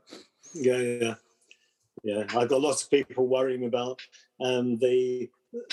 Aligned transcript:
Yeah, 0.54 0.78
yeah, 0.78 1.14
yeah. 2.02 2.24
I've 2.34 2.48
got 2.48 2.62
lots 2.62 2.82
of 2.82 2.90
people 2.90 3.26
worrying 3.26 3.66
about 3.66 4.00
um, 4.40 4.78
the, 4.78 5.28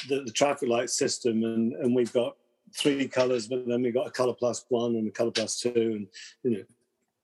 the 0.09 0.23
the 0.23 0.31
traffic 0.31 0.67
light 0.67 0.89
system, 0.89 1.43
and 1.45 1.71
and 1.73 1.95
we've 1.95 2.11
got 2.11 2.35
three 2.75 3.07
colours, 3.07 3.47
but 3.47 3.67
then 3.67 3.81
we've 3.81 3.93
got 3.93 4.07
a 4.07 4.11
colour 4.11 4.33
plus 4.33 4.65
one 4.69 4.95
and 4.95 5.07
a 5.07 5.11
colour 5.11 5.31
plus 5.31 5.59
two, 5.59 5.71
and 5.75 6.07
you 6.43 6.57
know, 6.57 6.63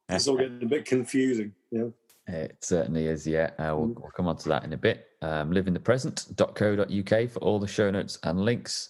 it's 0.09 0.27
all 0.27 0.37
getting 0.37 0.63
a 0.63 0.65
bit 0.65 0.85
confusing. 0.85 1.53
Yeah. 1.71 1.87
It 2.27 2.57
certainly 2.61 3.07
is, 3.07 3.25
yeah. 3.27 3.51
Uh, 3.57 3.75
we'll, 3.75 3.95
we'll 3.97 4.11
come 4.15 4.27
on 4.27 4.37
to 4.37 4.49
that 4.49 4.63
in 4.63 4.73
a 4.73 4.77
bit. 4.77 5.07
Um, 5.21 5.51
liveinthepresent.co.uk 5.51 7.29
for 7.29 7.39
all 7.39 7.59
the 7.59 7.67
show 7.67 7.89
notes 7.91 8.19
and 8.23 8.39
links. 8.39 8.89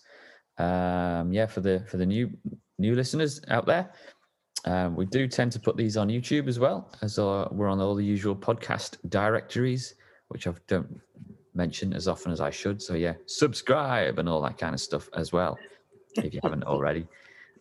Um, 0.58 1.32
yeah, 1.32 1.48
for 1.48 1.62
the 1.62 1.84
for 1.88 1.98
the 1.98 2.06
new 2.06 2.30
new 2.78 2.94
listeners 2.94 3.42
out 3.48 3.66
there, 3.66 3.94
um, 4.66 4.96
we 4.96 5.06
do 5.06 5.28
tend 5.28 5.52
to 5.54 5.60
put 5.60 5.78
these 5.78 5.98
on 5.98 6.10
YouTube 6.10 6.48
as 6.48 6.60
well, 6.60 6.92
as 7.02 7.18
uh, 7.18 7.48
we're 7.52 7.70
on 7.70 7.80
all 7.80 7.96
the 7.96 8.06
usual 8.06 8.36
podcast 8.36 8.98
directories, 9.10 9.96
which 10.28 10.46
I 10.46 10.54
don't 10.68 11.00
mention 11.54 11.94
as 11.94 12.08
often 12.08 12.32
as 12.32 12.42
I 12.42 12.50
should. 12.50 12.82
So 12.82 12.94
yeah, 12.94 13.14
subscribe 13.26 14.20
and 14.20 14.30
all 14.30 14.42
that 14.42 14.58
kind 14.58 14.74
of 14.74 14.82
stuff 14.82 15.10
as 15.16 15.32
well, 15.32 15.58
if 16.16 16.34
you 16.34 16.40
haven't 16.44 16.64
already. 16.64 17.08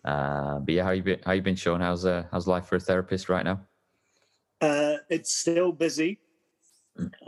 Uh, 0.05 0.59
but 0.61 0.75
yeah, 0.75 0.85
how 0.85 0.91
you 0.91 1.03
been? 1.03 1.21
How 1.25 1.33
you 1.33 1.43
been, 1.43 1.57
Sean? 1.57 1.81
How's 1.81 2.07
uh, 2.07 2.25
how's 2.31 2.47
life 2.47 2.67
for 2.67 2.77
a 2.77 2.81
therapist 2.81 3.29
right 3.29 3.45
now? 3.45 3.61
Uh, 4.61 4.97
it's 5.09 5.35
still 5.35 5.73
busy, 5.73 6.19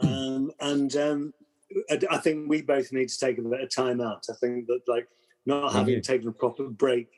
um, 0.00 0.50
and 0.60 0.96
um, 0.96 1.34
I, 1.90 2.00
I 2.10 2.18
think 2.18 2.48
we 2.48 2.62
both 2.62 2.92
need 2.92 3.08
to 3.08 3.18
take 3.18 3.38
a 3.38 3.42
bit 3.42 3.60
of 3.60 3.74
time 3.74 4.00
out. 4.00 4.24
I 4.30 4.34
think 4.34 4.66
that 4.66 4.80
like 4.86 5.08
not 5.44 5.72
having 5.72 6.00
taken 6.00 6.28
a 6.28 6.32
proper 6.32 6.64
break. 6.64 7.08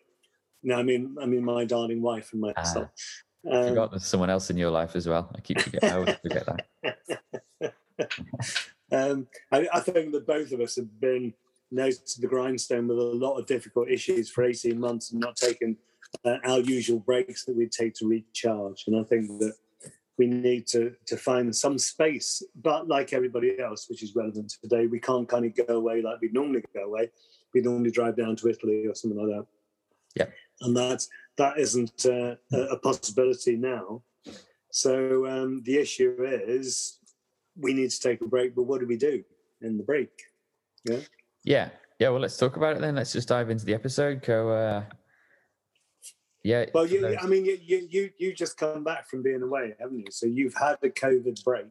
No, 0.63 0.77
I 0.77 0.83
mean, 0.83 1.17
I 1.21 1.27
mean, 1.27 1.45
my 1.45 1.65
darling 1.65 2.03
wife 2.03 2.33
and 2.33 2.41
myself. 2.41 2.89
Um, 3.51 3.69
forgot 3.69 3.91
there's 3.91 4.07
someone 4.07 4.31
else 4.31 4.51
in 4.51 4.57
your 4.57 4.71
life 4.71 4.97
as 4.97 5.07
well. 5.07 5.31
I 5.37 5.41
keep 5.41 5.61
forgetting. 5.61 5.91
I 5.91 5.95
always 5.95 6.17
forget 6.17 6.47
that. 7.61 7.75
um, 8.93 9.27
I, 9.53 9.69
I 9.73 9.81
think 9.81 10.13
that 10.13 10.27
both 10.27 10.53
of 10.53 10.61
us 10.61 10.77
have 10.77 11.01
been 11.01 11.35
nose 11.75 11.99
to 11.99 12.21
the 12.21 12.27
grindstone 12.27 12.89
with 12.89 12.99
a 12.99 13.03
lot 13.03 13.39
of 13.39 13.47
difficult 13.47 13.89
issues 13.89 14.31
for 14.31 14.45
18 14.45 14.79
months 14.79 15.13
and 15.13 15.21
not 15.21 15.37
taken 15.37 15.77
uh, 16.25 16.37
our 16.45 16.61
usual 16.61 17.01
breaks 17.01 17.45
that 17.45 17.57
we 17.57 17.67
take 17.67 17.95
to 17.95 18.07
recharge. 18.07 18.85
And 18.87 18.97
I 18.97 19.03
think 19.05 19.39
that 19.41 19.55
we 20.17 20.27
need 20.27 20.67
to, 20.69 20.95
to 21.07 21.17
find 21.17 21.55
some 21.55 21.79
space. 21.79 22.43
But 22.55 22.89
like 22.89 23.13
everybody 23.13 23.59
else, 23.59 23.89
which 23.89 24.03
is 24.03 24.15
relevant 24.15 24.55
today, 24.63 24.87
we 24.87 25.01
can't 25.01 25.29
kind 25.29 25.45
of 25.45 25.67
go 25.67 25.77
away 25.77 26.03
like 26.03 26.21
we 26.21 26.29
normally 26.29 26.63
go 26.75 26.85
away. 26.85 27.11
We 27.53 27.61
normally 27.61 27.91
drive 27.91 28.17
down 28.17 28.37
to 28.37 28.49
Italy 28.49 28.87
or 28.87 28.95
something 28.95 29.19
like 29.19 29.37
that. 29.37 29.47
Yeah. 30.15 30.27
And 30.61 30.77
that's, 30.77 31.09
that 31.37 31.59
isn't 31.59 32.07
uh, 32.07 32.37
a 32.53 32.59
a 32.75 32.79
possibility 32.79 33.57
now. 33.57 34.03
So 34.71 35.27
um, 35.27 35.63
the 35.65 35.79
issue 35.79 36.17
is 36.21 36.99
we 37.57 37.75
need 37.75 37.91
to 37.91 38.01
take 38.01 38.21
a 38.21 38.27
break, 38.27 38.55
but 38.55 38.65
what 38.65 38.81
do 38.81 38.87
we 38.87 38.97
do 38.97 39.25
in 39.63 39.77
the 39.77 39.85
break? 39.85 40.11
Yeah. 40.85 41.01
Yeah, 41.45 41.69
yeah. 41.99 42.09
Well, 42.09 42.21
let's 42.21 42.37
talk 42.37 42.57
about 42.57 42.77
it 42.77 42.81
then. 42.81 42.95
Let's 42.97 43.13
just 43.13 43.29
dive 43.29 43.51
into 43.51 43.65
the 43.65 43.75
episode. 43.75 44.23
Go. 44.23 44.51
Uh, 44.51 44.85
yeah. 46.43 46.67
Well, 46.75 46.87
you, 46.87 47.01
those- 47.01 47.17
I 47.23 47.27
mean, 47.27 47.45
you, 47.45 47.59
you 47.91 48.11
you 48.19 48.35
just 48.35 48.57
come 48.57 48.85
back 48.85 49.09
from 49.09 49.23
being 49.23 49.43
away, 49.43 49.75
haven't 49.79 49.99
you? 50.01 50.07
So 50.11 50.27
you've 50.27 50.55
had 50.55 50.77
the 50.83 50.91
COVID 50.91 51.43
break 51.45 51.67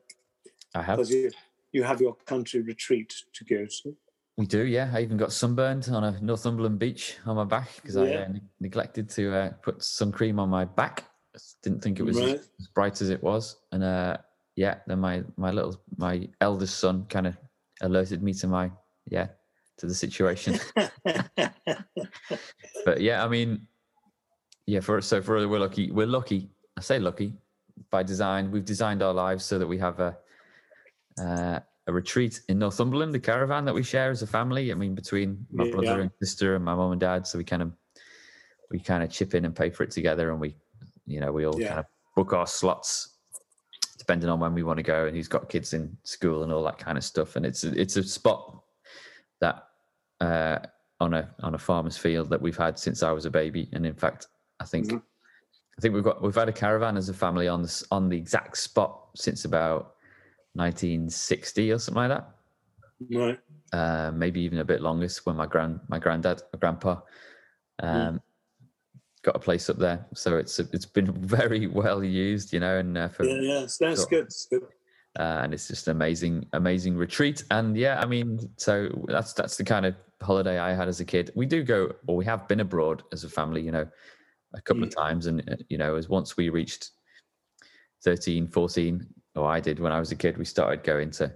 I 0.73 0.81
have. 0.81 0.97
because 0.97 1.11
you 1.11 1.31
you 1.71 1.83
have 1.83 2.01
your 2.01 2.15
country 2.25 2.61
retreat 2.61 3.13
to 3.33 3.45
go 3.45 3.65
to. 3.65 3.95
We 4.37 4.47
do. 4.47 4.63
Yeah. 4.63 4.89
I 4.93 5.01
even 5.01 5.17
got 5.17 5.31
sunburned 5.31 5.89
on 5.91 6.03
a 6.03 6.19
Northumberland 6.21 6.79
beach 6.79 7.17
on 7.27 7.35
my 7.35 7.43
back 7.43 7.69
because 7.75 7.97
I 7.97 8.01
uh, 8.15 8.27
ne- 8.29 8.41
neglected 8.59 9.07
to 9.11 9.31
uh, 9.35 9.49
put 9.61 9.83
sun 9.83 10.11
cream 10.11 10.39
on 10.39 10.49
my 10.49 10.65
back. 10.65 11.03
Didn't 11.61 11.83
think 11.83 11.99
it 11.99 12.03
was 12.03 12.17
Right. 12.19 12.35
as, 12.35 12.49
as 12.59 12.67
bright 12.67 13.01
as 13.01 13.09
it 13.09 13.21
was, 13.23 13.57
and 13.71 13.83
uh, 13.83 14.17
yeah. 14.55 14.75
Then 14.87 14.99
my 14.99 15.23
my 15.37 15.51
little 15.51 15.79
my 15.97 16.27
eldest 16.41 16.79
son 16.79 17.05
kind 17.09 17.27
of 17.27 17.37
alerted 17.81 18.23
me 18.23 18.33
to 18.35 18.47
my 18.47 18.71
yeah 19.09 19.27
to 19.83 19.87
the 19.87 19.93
situation. 19.93 20.57
but 22.85 23.01
yeah, 23.01 23.23
I 23.23 23.27
mean, 23.27 23.67
yeah, 24.65 24.79
for 24.79 25.01
so 25.01 25.21
for 25.21 25.45
we're 25.47 25.59
lucky. 25.59 25.91
We're 25.91 26.07
lucky. 26.07 26.49
I 26.77 26.81
say 26.81 26.99
lucky 26.99 27.33
by 27.91 28.01
design. 28.01 28.49
We've 28.49 28.63
designed 28.63 29.03
our 29.03 29.13
lives 29.13 29.43
so 29.43 29.59
that 29.59 29.67
we 29.67 29.77
have 29.79 29.99
a 29.99 30.17
uh, 31.19 31.59
a 31.87 31.91
retreat 31.91 32.39
in 32.47 32.59
Northumberland, 32.59 33.13
the 33.13 33.19
caravan 33.19 33.65
that 33.65 33.73
we 33.75 33.83
share 33.83 34.09
as 34.09 34.21
a 34.21 34.27
family. 34.27 34.71
I 34.71 34.75
mean, 34.75 34.95
between 34.95 35.45
my 35.51 35.69
brother 35.69 35.97
Yeah. 35.97 36.03
and 36.03 36.11
sister 36.21 36.55
and 36.55 36.63
my 36.63 36.75
mum 36.75 36.93
and 36.93 37.01
dad. 37.01 37.27
So 37.27 37.37
we 37.37 37.43
kind 37.43 37.61
of 37.61 37.73
we 38.71 38.79
kind 38.79 39.03
of 39.03 39.11
chip 39.11 39.35
in 39.35 39.43
and 39.43 39.53
pay 39.53 39.69
for 39.69 39.83
it 39.83 39.91
together, 39.91 40.31
and 40.31 40.39
we, 40.39 40.55
you 41.05 41.19
know, 41.19 41.33
we 41.33 41.45
all 41.45 41.59
Yeah. 41.59 41.67
kind 41.67 41.79
of 41.81 41.85
book 42.15 42.31
our 42.31 42.47
slots 42.47 43.09
depending 43.97 44.29
on 44.29 44.39
when 44.39 44.53
we 44.53 44.63
want 44.63 44.77
to 44.77 44.83
go 44.83 45.05
and 45.05 45.15
who's 45.15 45.27
got 45.29 45.47
kids 45.47 45.73
in 45.73 45.95
school 46.03 46.43
and 46.43 46.51
all 46.51 46.63
that 46.63 46.77
kind 46.77 46.97
of 46.97 47.03
stuff. 47.03 47.35
And 47.35 47.45
it's 47.45 47.63
it's 47.65 47.97
a 47.97 48.03
spot 48.03 48.63
that 49.39 49.67
uh, 50.23 50.59
on 50.99 51.13
a 51.13 51.23
on 51.41 51.53
a 51.55 51.57
farmer's 51.57 51.97
field 51.97 52.29
that 52.29 52.41
we've 52.41 52.57
had 52.57 52.79
since 52.79 53.03
I 53.03 53.11
was 53.11 53.25
a 53.25 53.31
baby. 53.31 53.69
And 53.73 53.85
in 53.85 53.95
fact, 53.95 54.27
I 54.59 54.65
think 54.65 54.87
Mhm. 54.87 55.01
I 55.77 55.81
think 55.81 55.93
we've 55.95 56.03
got 56.03 56.21
we've 56.21 56.35
had 56.43 56.49
a 56.49 56.53
caravan 56.53 56.97
as 56.97 57.09
a 57.09 57.13
family 57.13 57.47
on 57.47 57.61
this 57.61 57.83
on 57.91 58.09
the 58.09 58.17
exact 58.17 58.57
spot 58.57 58.91
since 59.15 59.45
about 59.45 59.95
1960 60.53 61.71
or 61.71 61.79
something 61.79 62.03
like 62.03 62.09
that. 62.09 62.25
right. 63.11 63.39
Uh, 63.73 64.11
maybe 64.13 64.39
even 64.41 64.59
a 64.59 64.63
bit 64.63 64.81
longer. 64.81 65.07
when 65.25 65.35
my 65.35 65.47
grand 65.47 65.79
my 65.89 65.99
granddad, 65.99 66.41
my 66.53 66.59
grandpa, 66.59 67.01
um, 67.81 68.21
got 69.23 69.35
a 69.35 69.39
place 69.39 69.67
up 69.69 69.77
there. 69.77 70.05
So 70.13 70.37
it's 70.37 70.59
it's 70.59 70.85
been 70.85 71.11
very 71.39 71.67
well 71.67 72.03
used, 72.03 72.53
you 72.53 72.59
know, 72.59 72.77
and 72.77 72.97
uh, 72.97 73.09
for 73.09 73.25
Yeah, 73.25 73.41
yeah. 73.41 73.65
That's 73.79 74.05
good. 74.05 74.25
It's 74.25 74.45
good. 74.45 74.63
uh, 75.19 75.39
and 75.43 75.53
it's 75.55 75.67
just 75.67 75.87
an 75.87 75.95
amazing, 75.97 76.45
amazing 76.53 76.95
retreat. 76.97 77.43
And 77.49 77.75
yeah, 77.75 77.99
I 77.99 78.05
mean, 78.05 78.39
so 78.57 78.89
that's 79.07 79.33
that's 79.33 79.57
the 79.57 79.63
kind 79.63 79.85
of 79.87 79.95
holiday 80.23 80.59
I 80.59 80.73
had 80.73 80.87
as 80.87 80.99
a 80.99 81.05
kid. 81.05 81.31
We 81.35 81.45
do 81.45 81.63
go, 81.63 81.91
or 82.07 82.15
we 82.15 82.25
have 82.25 82.47
been 82.47 82.59
abroad 82.59 83.03
as 83.11 83.23
a 83.23 83.29
family, 83.29 83.61
you 83.61 83.71
know, 83.71 83.87
a 84.53 84.61
couple 84.61 84.83
of 84.83 84.95
times, 84.95 85.27
and 85.27 85.47
uh, 85.49 85.55
you 85.69 85.77
know, 85.77 85.95
as 85.95 86.09
once 86.09 86.37
we 86.37 86.49
reached 86.49 86.91
13, 88.03 88.47
14, 88.47 89.05
or 89.35 89.47
I 89.47 89.59
did 89.59 89.79
when 89.79 89.91
I 89.91 89.99
was 89.99 90.11
a 90.11 90.15
kid, 90.15 90.37
we 90.37 90.45
started 90.45 90.83
going 90.83 91.11
to 91.11 91.33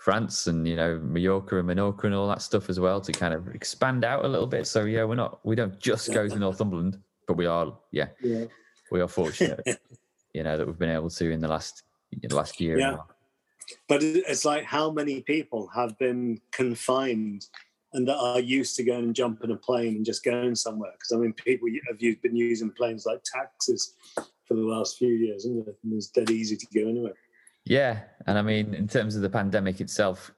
France 0.00 0.46
and 0.46 0.66
you 0.66 0.76
know 0.76 0.98
Mallorca 0.98 1.58
and 1.58 1.68
Menorca 1.68 2.04
and 2.04 2.14
all 2.14 2.28
that 2.28 2.40
stuff 2.40 2.70
as 2.70 2.80
well 2.80 3.00
to 3.02 3.12
kind 3.12 3.34
of 3.34 3.48
expand 3.48 4.04
out 4.04 4.24
a 4.24 4.28
little 4.28 4.46
bit. 4.46 4.66
So 4.66 4.84
yeah, 4.84 5.04
we're 5.04 5.14
not 5.14 5.44
we 5.44 5.54
don't 5.54 5.78
just 5.78 6.12
go 6.12 6.26
to 6.26 6.38
Northumberland, 6.38 6.98
but 7.28 7.36
we 7.36 7.46
are 7.46 7.76
yeah 7.92 8.08
Yeah. 8.22 8.46
we 8.90 9.00
are 9.00 9.08
fortunate, 9.08 9.60
you 10.34 10.42
know, 10.42 10.56
that 10.56 10.66
we've 10.66 10.78
been 10.78 10.90
able 10.90 11.10
to 11.10 11.30
in 11.30 11.40
the 11.40 11.48
last 11.48 11.82
in 12.12 12.28
the 12.28 12.34
last 12.34 12.60
year. 12.60 12.78
Yeah. 12.78 12.96
But 13.88 14.02
it's 14.02 14.44
like 14.44 14.64
how 14.64 14.90
many 14.90 15.20
people 15.20 15.68
have 15.68 15.96
been 15.98 16.40
confined 16.50 17.46
and 17.92 18.06
that 18.06 18.18
are 18.18 18.40
used 18.40 18.76
to 18.76 18.84
going 18.84 19.04
and 19.04 19.14
jumping 19.14 19.50
a 19.50 19.56
plane 19.56 19.96
and 19.96 20.04
just 20.04 20.24
going 20.24 20.54
somewhere? 20.54 20.92
Because 20.92 21.12
I 21.12 21.16
mean, 21.16 21.32
people 21.32 21.68
have 21.88 22.00
used, 22.00 22.22
been 22.22 22.36
using 22.36 22.70
planes 22.70 23.06
like 23.06 23.22
taxis 23.24 23.94
for 24.46 24.54
the 24.54 24.62
last 24.62 24.98
few 24.98 25.08
years, 25.08 25.44
isn't 25.44 25.68
it? 25.68 25.76
And 25.82 25.94
it's 25.94 26.08
dead 26.08 26.30
easy 26.30 26.56
to 26.56 26.66
go 26.74 26.88
anywhere. 26.88 27.14
Yeah, 27.64 28.00
and 28.26 28.38
I 28.38 28.42
mean, 28.42 28.74
in 28.74 28.88
terms 28.88 29.16
of 29.16 29.22
the 29.22 29.30
pandemic 29.30 29.80
itself, 29.80 30.32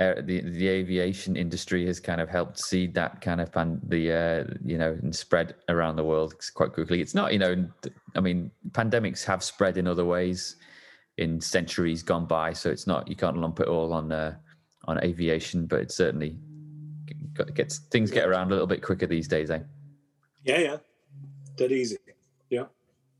uh, 0.00 0.14
the 0.22 0.40
the 0.40 0.68
aviation 0.68 1.36
industry 1.36 1.84
has 1.86 1.98
kind 1.98 2.20
of 2.20 2.28
helped 2.28 2.58
seed 2.58 2.94
that 2.94 3.20
kind 3.20 3.40
of 3.40 3.50
pan, 3.52 3.80
the 3.88 4.12
uh, 4.12 4.44
you 4.64 4.78
know 4.78 4.96
and 5.02 5.14
spread 5.14 5.56
around 5.68 5.96
the 5.96 6.04
world 6.04 6.34
quite 6.54 6.72
quickly. 6.72 7.00
It's 7.00 7.14
not 7.14 7.32
you 7.32 7.38
know, 7.38 7.68
I 8.14 8.20
mean, 8.20 8.50
pandemics 8.70 9.24
have 9.24 9.42
spread 9.42 9.76
in 9.76 9.86
other 9.86 10.04
ways 10.04 10.56
in 11.16 11.40
centuries 11.40 12.02
gone 12.02 12.26
by, 12.26 12.52
so 12.52 12.70
it's 12.70 12.86
not 12.86 13.08
you 13.08 13.16
can't 13.16 13.36
lump 13.36 13.60
it 13.60 13.68
all 13.68 13.92
on 13.92 14.12
uh, 14.12 14.36
on 14.88 15.04
aviation, 15.04 15.66
but 15.66 15.80
it 15.80 15.92
certainly 15.92 16.36
gets 17.54 17.78
things 17.78 18.10
get 18.10 18.26
around 18.26 18.48
a 18.48 18.50
little 18.50 18.66
bit 18.66 18.82
quicker 18.82 19.06
these 19.06 19.28
days. 19.28 19.50
Eh? 19.50 19.60
Yeah, 20.44 20.58
yeah. 20.58 20.76
dead 21.56 21.72
easy. 21.72 21.98
Yeah, 22.50 22.64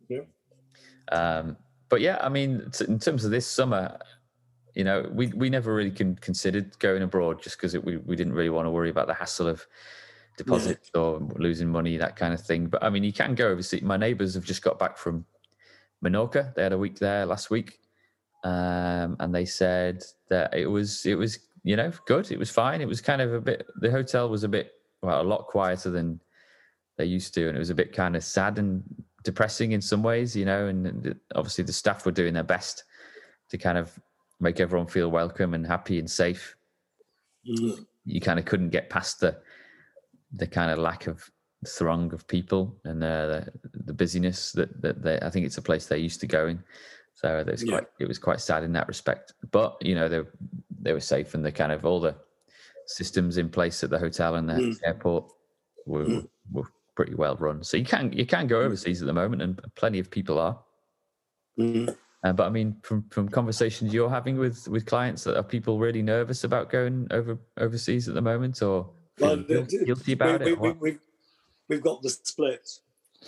yeah. 0.09 0.23
Um, 1.13 1.57
but 1.89 2.01
yeah, 2.01 2.19
I 2.21 2.29
mean, 2.29 2.71
t- 2.73 2.87
in 2.87 2.99
terms 2.99 3.25
of 3.25 3.31
this 3.31 3.47
summer, 3.47 3.99
you 4.75 4.83
know, 4.83 5.07
we 5.13 5.29
we 5.29 5.51
never 5.51 5.75
really 5.75 5.91
con- 5.91 6.19
considered 6.21 6.77
going 6.79 7.03
abroad 7.03 7.43
just 7.43 7.59
because 7.59 7.77
we 7.79 7.99
we 7.99 8.17
didn't 8.17 8.33
really 8.33 8.51
want 8.51 8.67
to 8.67 8.71
worry 8.71 8.91
about 8.91 9.07
the 9.07 9.15
hassle 9.15 9.47
of 9.47 9.67
deposits 10.39 10.91
or 10.95 11.21
losing 11.37 11.69
money, 11.69 11.99
that 11.99 12.17
kind 12.17 12.33
of 12.33 12.41
thing. 12.41 12.67
But 12.67 12.83
I 12.83 12.89
mean, 12.89 13.05
you 13.05 13.13
can 13.13 13.35
go 13.35 13.49
overseas. 13.49 13.83
My 13.83 13.99
neighbours 13.99 14.35
have 14.35 14.45
just 14.45 14.63
got 14.63 14.79
back 14.79 14.97
from 14.97 15.27
Menorca. 16.03 16.55
They 16.55 16.63
had 16.63 16.73
a 16.73 16.79
week 16.79 16.99
there 16.99 17.27
last 17.27 17.51
week, 17.51 17.79
um, 18.45 19.17
and 19.21 19.35
they 19.35 19.45
said 19.45 20.03
that 20.31 20.55
it 20.55 20.67
was 20.67 21.05
it 21.05 21.17
was 21.17 21.48
you 21.63 21.77
know 21.77 21.93
good. 22.07 22.31
It 22.31 22.39
was 22.39 22.51
fine. 22.51 22.81
It 22.81 22.89
was 22.89 23.01
kind 23.01 23.21
of 23.21 23.33
a 23.33 23.41
bit. 23.41 23.67
The 23.81 23.91
hotel 23.91 24.29
was 24.29 24.45
a 24.45 24.49
bit 24.49 24.73
well, 25.03 25.21
a 25.21 25.23
lot 25.23 25.47
quieter 25.47 25.91
than 25.91 26.21
they 26.97 27.05
used 27.05 27.35
to, 27.35 27.49
and 27.49 27.57
it 27.57 27.59
was 27.59 27.71
a 27.71 27.75
bit 27.75 27.93
kind 27.93 28.17
of 28.17 28.25
sad 28.25 28.59
and 28.59 28.83
depressing 29.25 29.73
in 29.73 29.81
some 29.81 30.03
ways, 30.03 30.37
you 30.37 30.45
know. 30.45 30.67
And 30.67 31.15
obviously, 31.35 31.65
the 31.65 31.73
staff 31.73 32.05
were 32.05 32.13
doing 32.13 32.35
their 32.35 32.43
best 32.43 32.85
to 33.51 33.59
kind 33.59 33.79
of 33.79 33.99
make 34.41 34.61
everyone 34.61 34.87
feel 34.87 35.11
welcome 35.11 35.55
and 35.55 35.67
happy 35.67 35.99
and 35.99 36.11
safe. 36.11 36.57
Mm. 37.49 37.87
You 38.05 38.21
kind 38.21 38.39
of 38.39 38.45
couldn't 38.45 38.71
get 38.71 38.91
past 38.91 39.21
the 39.21 39.39
the 40.33 40.47
kind 40.47 40.71
of 40.71 40.79
lack 40.79 41.07
of 41.07 41.31
throng 41.67 42.13
of 42.13 42.27
people 42.29 42.77
and 42.85 43.03
uh, 43.03 43.27
the, 43.27 43.53
the 43.87 43.93
busyness 43.93 44.53
that 44.53 44.81
that 44.83 45.03
they, 45.03 45.19
I 45.21 45.31
think 45.31 45.47
it's 45.47 45.59
a 45.59 45.63
place 45.63 45.87
they're 45.87 45.99
used 45.99 46.21
to 46.21 46.27
going. 46.27 46.63
So 47.21 47.39
it 47.39 47.47
was 47.51 47.65
Yeah. 47.65 47.71
quite 47.73 47.87
it 47.99 48.07
was 48.07 48.19
quite 48.19 48.41
sad 48.41 48.63
in 48.63 48.73
that 48.75 48.87
respect. 48.87 49.33
But 49.51 49.77
you 49.81 49.95
know 49.97 50.09
they 50.09 50.23
they 50.81 50.93
were 50.93 51.01
safe 51.01 51.35
and 51.35 51.45
the 51.45 51.51
kind 51.51 51.73
of 51.73 51.85
all 51.85 51.99
the 52.01 52.15
systems 52.87 53.37
in 53.39 53.49
place 53.49 53.83
at 53.83 53.91
the 53.91 53.99
hotel 53.99 54.37
and 54.37 54.49
the 54.49 54.55
Mm. 54.55 54.77
airport 54.85 55.25
were, 55.85 56.05
Mm. 56.05 56.29
were 56.53 56.69
pretty 56.95 57.15
well 57.17 57.37
run. 57.37 57.65
So 57.65 57.77
you 57.77 57.85
can 57.85 58.13
you 58.13 58.25
can 58.25 58.47
go 58.47 58.61
overseas 58.63 59.03
at 59.03 59.07
the 59.07 59.13
moment, 59.13 59.43
and 59.43 59.61
plenty 59.75 59.99
of 59.99 60.11
people 60.11 60.39
are. 60.39 60.59
Mm. 61.59 61.97
Uh, 62.25 62.33
but 62.33 62.47
I 62.47 62.51
mean, 62.51 62.77
from 62.83 63.03
from 63.11 63.29
conversations 63.29 63.93
you're 63.93 64.09
having 64.11 64.39
with 64.39 64.69
with 64.69 64.87
clients, 64.87 65.25
that 65.25 65.37
are 65.37 65.43
people 65.43 65.79
really 65.81 66.03
nervous 66.03 66.45
about 66.45 66.71
going 66.71 67.09
over 67.11 67.37
overseas 67.57 68.09
at 68.09 68.15
the 68.15 68.23
moment, 68.23 68.63
or 68.63 68.91
Well, 69.19 69.37
feeling 69.43 69.45
guil- 69.45 69.69
the- 69.71 69.79
the- 69.79 69.85
guilty 69.87 70.13
about 70.13 70.41
we, 70.45 70.53
it? 70.53 70.61
We, 70.61 70.71
we, 70.73 70.99
we've 71.69 71.83
got 71.83 72.01
the 72.03 72.11
split. 72.11 72.79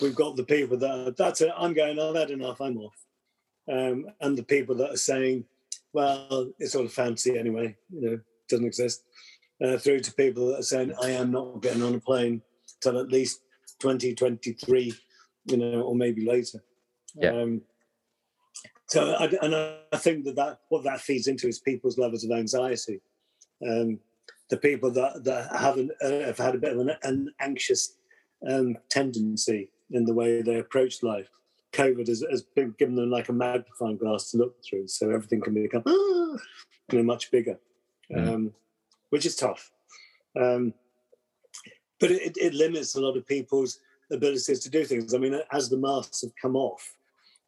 We've 0.01 0.15
got 0.15 0.37
the 0.37 0.45
people 0.45 0.77
that 0.79 1.17
that's 1.17 1.41
it. 1.41 1.53
I'm 1.57 1.73
going. 1.75 1.99
I've 1.99 2.15
had 2.15 2.31
enough. 2.31 2.61
I'm 2.61 2.79
off. 2.79 2.95
Um, 3.69 4.07
and 4.21 4.37
the 4.37 4.43
people 4.43 4.75
that 4.77 4.91
are 4.91 4.97
saying, 4.97 5.45
well, 5.93 6.51
it's 6.59 6.75
all 6.75 6.89
fancy 6.89 7.39
anyway. 7.39 7.77
You 7.91 8.01
know, 8.01 8.21
doesn't 8.49 8.67
exist. 8.67 9.05
Uh, 9.62 9.77
through 9.77 10.01
to 10.01 10.15
people 10.15 10.47
that 10.49 10.61
are 10.61 10.62
saying, 10.62 10.95
I 11.03 11.11
am 11.11 11.31
not 11.31 11.62
getting 11.62 11.83
on 11.83 11.95
a 11.95 12.01
plane 12.01 12.43
till 12.81 12.99
at 12.99 13.12
least 13.12 13.41
2023. 13.81 14.95
You 15.47 15.57
know, 15.57 15.83
or 15.83 15.95
maybe 15.95 16.27
later. 16.27 16.62
Yeah. 17.15 17.31
Um, 17.31 17.62
so, 18.89 19.15
I, 19.15 19.31
and 19.43 19.55
I 19.55 19.97
think 19.97 20.25
that, 20.25 20.37
that 20.37 20.61
what 20.69 20.85
that 20.85 21.01
feeds 21.01 21.29
into 21.29 21.47
is 21.49 21.61
people's 21.61 21.99
levels 21.99 22.25
of 22.25 22.33
anxiety. 22.33 23.01
Um, 23.67 24.01
the 24.49 24.56
people 24.56 24.91
that, 24.91 25.23
that 25.25 25.56
haven't 25.56 25.93
uh, 26.03 26.27
have 26.27 26.39
had 26.39 26.56
a 26.56 26.59
bit 26.59 26.73
of 26.73 26.81
an, 26.81 26.91
an 27.05 27.33
anxious 27.41 27.97
um, 28.49 28.77
tendency 28.89 29.71
in 29.93 30.05
the 30.05 30.15
way 30.15 30.43
they 30.43 30.59
approach 30.59 31.03
life. 31.03 31.29
COVID 31.72 32.08
has, 32.08 32.25
has 32.31 32.43
been 32.43 32.75
given 32.78 32.94
them 32.94 33.11
like 33.11 33.28
a 33.28 33.32
magnifying 33.32 33.96
glass 33.96 34.31
to 34.31 34.38
look 34.38 34.56
through, 34.64 34.88
so 34.88 35.11
everything 35.11 35.40
can 35.40 35.55
become 35.55 35.82
ah, 35.87 35.90
you 36.93 36.99
know, 36.99 37.02
much 37.02 37.31
bigger, 37.31 37.58
Mm. 38.12 38.28
um, 38.34 38.55
which 39.11 39.25
is 39.25 39.37
tough. 39.37 39.70
Um, 40.40 40.75
but 42.00 42.11
it, 42.11 42.37
it 42.37 42.55
limits 42.55 42.96
a 42.96 43.00
lot 43.00 43.17
of 43.17 43.26
people's 43.26 43.78
abilities 44.11 44.58
to 44.61 44.70
do 44.70 44.84
things. 44.84 45.14
I 45.14 45.19
mean, 45.19 45.40
as 45.52 45.69
the 45.69 45.76
masks 45.76 46.22
have 46.22 46.32
come 46.40 46.56
off 46.56 46.96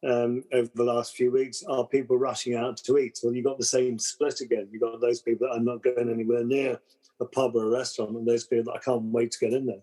um, 0.09 0.45
over 0.53 0.71
the 0.75 0.85
last 0.85 1.17
few 1.17 1.33
weeks, 1.33 1.65
are 1.69 1.87
people 1.87 2.17
rushing 2.17 2.55
out 2.55 2.77
to 2.79 2.99
eat? 2.99 3.19
Well, 3.23 3.35
you've 3.35 3.45
got 3.45 3.59
the 3.59 3.65
same 3.65 3.99
split 3.99 4.41
again. 4.41 4.69
You've 4.71 4.83
got 4.83 5.01
those 5.01 5.21
people 5.21 5.49
that 5.49 5.57
are 5.57 5.61
not 5.61 5.83
going 5.83 6.11
anywhere 6.11 6.45
near 6.45 6.79
a 7.21 7.25
pub 7.25 7.57
or 7.57 7.67
a 7.67 7.71
restaurant, 7.71 8.17
and 8.17 8.27
those 8.27 8.45
people 8.45 8.73
that 8.73 8.79
I 8.79 8.85
can't 8.85 9.03
wait 9.05 9.33
to 9.33 9.39
get 9.39 9.53
in 9.55 9.67
there. 9.67 9.83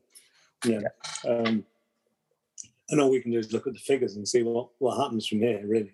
Yeah. 0.66 1.30
Um, 1.30 1.66
and 2.90 3.00
all 3.00 3.10
we 3.10 3.22
can 3.22 3.32
do 3.32 3.40
is 3.40 3.54
look 3.54 3.68
at 3.68 3.74
the 3.74 3.80
figures 3.80 4.16
and 4.16 4.28
see 4.28 4.44
what, 4.44 4.70
what 4.80 4.98
happens 4.98 5.28
from 5.28 5.40
here, 5.40 5.62
really. 5.66 5.94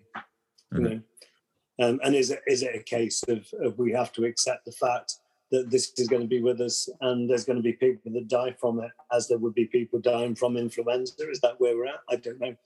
You 0.72 0.78
Mhm. 0.80 0.82
know, 0.82 1.86
um, 1.86 2.00
and 2.02 2.14
is 2.14 2.30
it 2.30 2.40
is 2.46 2.62
it 2.62 2.74
a 2.74 2.82
case 2.82 3.22
of, 3.28 3.46
of 3.60 3.78
we 3.78 3.92
have 3.92 4.12
to 4.12 4.24
accept 4.24 4.64
the 4.64 4.72
fact 4.72 5.14
that 5.52 5.70
this 5.70 5.92
is 5.96 6.08
going 6.08 6.22
to 6.22 6.28
be 6.28 6.42
with 6.42 6.60
us, 6.60 6.88
and 7.02 7.30
there's 7.30 7.44
going 7.44 7.56
to 7.56 7.62
be 7.62 7.74
people 7.74 8.10
that 8.12 8.26
die 8.28 8.52
from 8.60 8.80
it, 8.80 8.90
as 9.12 9.28
there 9.28 9.38
would 9.38 9.54
be 9.54 9.66
people 9.66 10.00
dying 10.00 10.34
from 10.34 10.56
influenza? 10.56 11.30
Is 11.30 11.40
that 11.40 11.60
where 11.60 11.76
we're 11.76 11.86
at? 11.86 12.00
I 12.08 12.16
don't 12.16 12.40
know. 12.40 12.56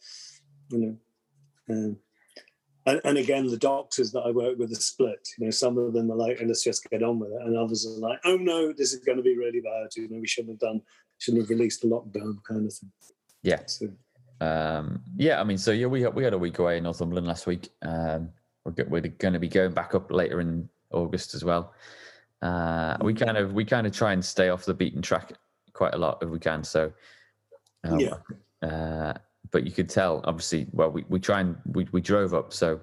You 0.70 0.78
know, 0.78 0.96
um, 1.68 1.98
and, 2.86 3.00
and 3.04 3.18
again, 3.18 3.46
the 3.46 3.58
doctors 3.58 4.12
that 4.12 4.22
I 4.22 4.30
work 4.30 4.58
with 4.58 4.72
are 4.72 4.76
split. 4.76 5.28
You 5.36 5.44
know, 5.44 5.50
some 5.50 5.76
of 5.76 5.92
them 5.92 6.10
are 6.10 6.16
like, 6.16 6.40
"Let's 6.40 6.64
just 6.64 6.88
get 6.88 7.02
on 7.02 7.18
with 7.18 7.32
it," 7.32 7.42
and 7.42 7.56
others 7.56 7.84
are 7.86 8.00
like, 8.00 8.20
"Oh 8.24 8.36
no, 8.36 8.72
this 8.72 8.94
is 8.94 9.00
going 9.04 9.18
to 9.18 9.22
be 9.22 9.36
really 9.36 9.60
bad. 9.60 9.88
You 9.96 10.08
know, 10.08 10.20
we 10.20 10.26
shouldn't 10.26 10.54
have 10.54 10.60
done, 10.60 10.80
shouldn't 11.18 11.42
have 11.42 11.50
released 11.50 11.82
the 11.82 11.88
lockdown," 11.88 12.42
kind 12.44 12.66
of 12.66 12.72
thing. 12.72 12.92
Yeah. 13.42 13.66
So, 13.66 13.90
Um, 14.40 15.02
yeah, 15.16 15.40
I 15.40 15.44
mean, 15.44 15.58
so 15.58 15.70
yeah, 15.70 15.86
we 15.86 16.02
had, 16.02 16.14
we 16.14 16.24
had 16.24 16.32
a 16.32 16.38
week 16.38 16.58
away 16.58 16.78
in 16.78 16.84
Northumberland 16.84 17.26
last 17.26 17.46
week. 17.46 17.68
Um, 17.82 18.30
we're, 18.64 18.72
go- 18.72 18.86
we're 18.88 19.00
going 19.02 19.34
to 19.34 19.38
be 19.40 19.48
going 19.48 19.72
back 19.72 19.94
up 19.94 20.10
later 20.10 20.40
in 20.40 20.68
August 20.92 21.34
as 21.34 21.44
well. 21.44 21.74
Uh, 22.42 22.96
we 23.02 23.12
kind 23.12 23.36
of 23.36 23.52
we 23.52 23.66
kind 23.66 23.86
of 23.86 23.92
try 23.92 24.12
and 24.14 24.24
stay 24.24 24.48
off 24.48 24.64
the 24.64 24.72
beaten 24.72 25.02
track 25.02 25.32
quite 25.74 25.94
a 25.94 25.98
lot 25.98 26.18
if 26.22 26.30
we 26.30 26.38
can. 26.38 26.64
So, 26.64 26.90
um, 27.84 28.00
Yeah. 28.00 28.14
Uh, 28.62 29.12
but 29.50 29.64
you 29.64 29.72
could 29.72 29.88
tell, 29.88 30.20
obviously, 30.24 30.66
well, 30.72 30.90
we, 30.90 31.04
we 31.08 31.18
try 31.18 31.40
and 31.40 31.56
we, 31.66 31.86
we 31.92 32.00
drove 32.00 32.34
up, 32.34 32.52
so 32.52 32.80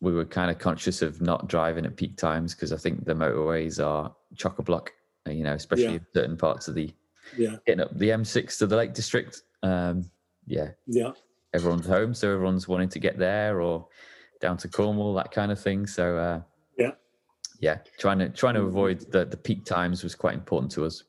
we 0.00 0.12
were 0.12 0.24
kind 0.24 0.50
of 0.50 0.58
conscious 0.58 1.02
of 1.02 1.20
not 1.20 1.48
driving 1.48 1.84
at 1.86 1.96
peak 1.96 2.16
times 2.16 2.54
because 2.54 2.72
I 2.72 2.76
think 2.76 3.04
the 3.04 3.14
motorways 3.14 3.84
are 3.84 4.14
chock 4.36 4.58
a 4.58 4.62
block, 4.62 4.92
you 5.28 5.42
know, 5.42 5.54
especially 5.54 5.84
Yeah. 5.84 5.90
in 5.92 6.06
certain 6.14 6.36
parts 6.36 6.68
of 6.68 6.74
the 6.74 6.90
yeah, 7.36 7.56
getting 7.66 7.80
up 7.80 7.96
the 7.98 8.10
M6 8.10 8.58
to 8.58 8.66
the 8.66 8.76
Lake 8.76 8.94
District. 8.94 9.42
Um, 9.62 10.10
yeah, 10.46 10.70
yeah, 10.86 11.12
everyone's 11.54 11.86
home, 11.86 12.14
so 12.14 12.32
everyone's 12.32 12.68
wanting 12.68 12.88
to 12.90 12.98
get 12.98 13.18
there 13.18 13.60
or 13.60 13.88
down 14.40 14.56
to 14.58 14.68
Cornwall, 14.68 15.14
that 15.14 15.32
kind 15.32 15.50
of 15.50 15.60
thing. 15.60 15.86
So 15.86 16.16
uh, 16.16 16.40
Yeah. 16.78 16.92
yeah, 17.60 17.78
trying 17.98 18.18
to 18.20 18.28
trying 18.28 18.54
to 18.54 18.62
avoid 18.62 19.00
the 19.12 19.24
the 19.24 19.36
peak 19.36 19.64
times 19.64 20.02
was 20.02 20.14
quite 20.14 20.34
important 20.34 20.70
to 20.72 20.84
us. 20.84 21.04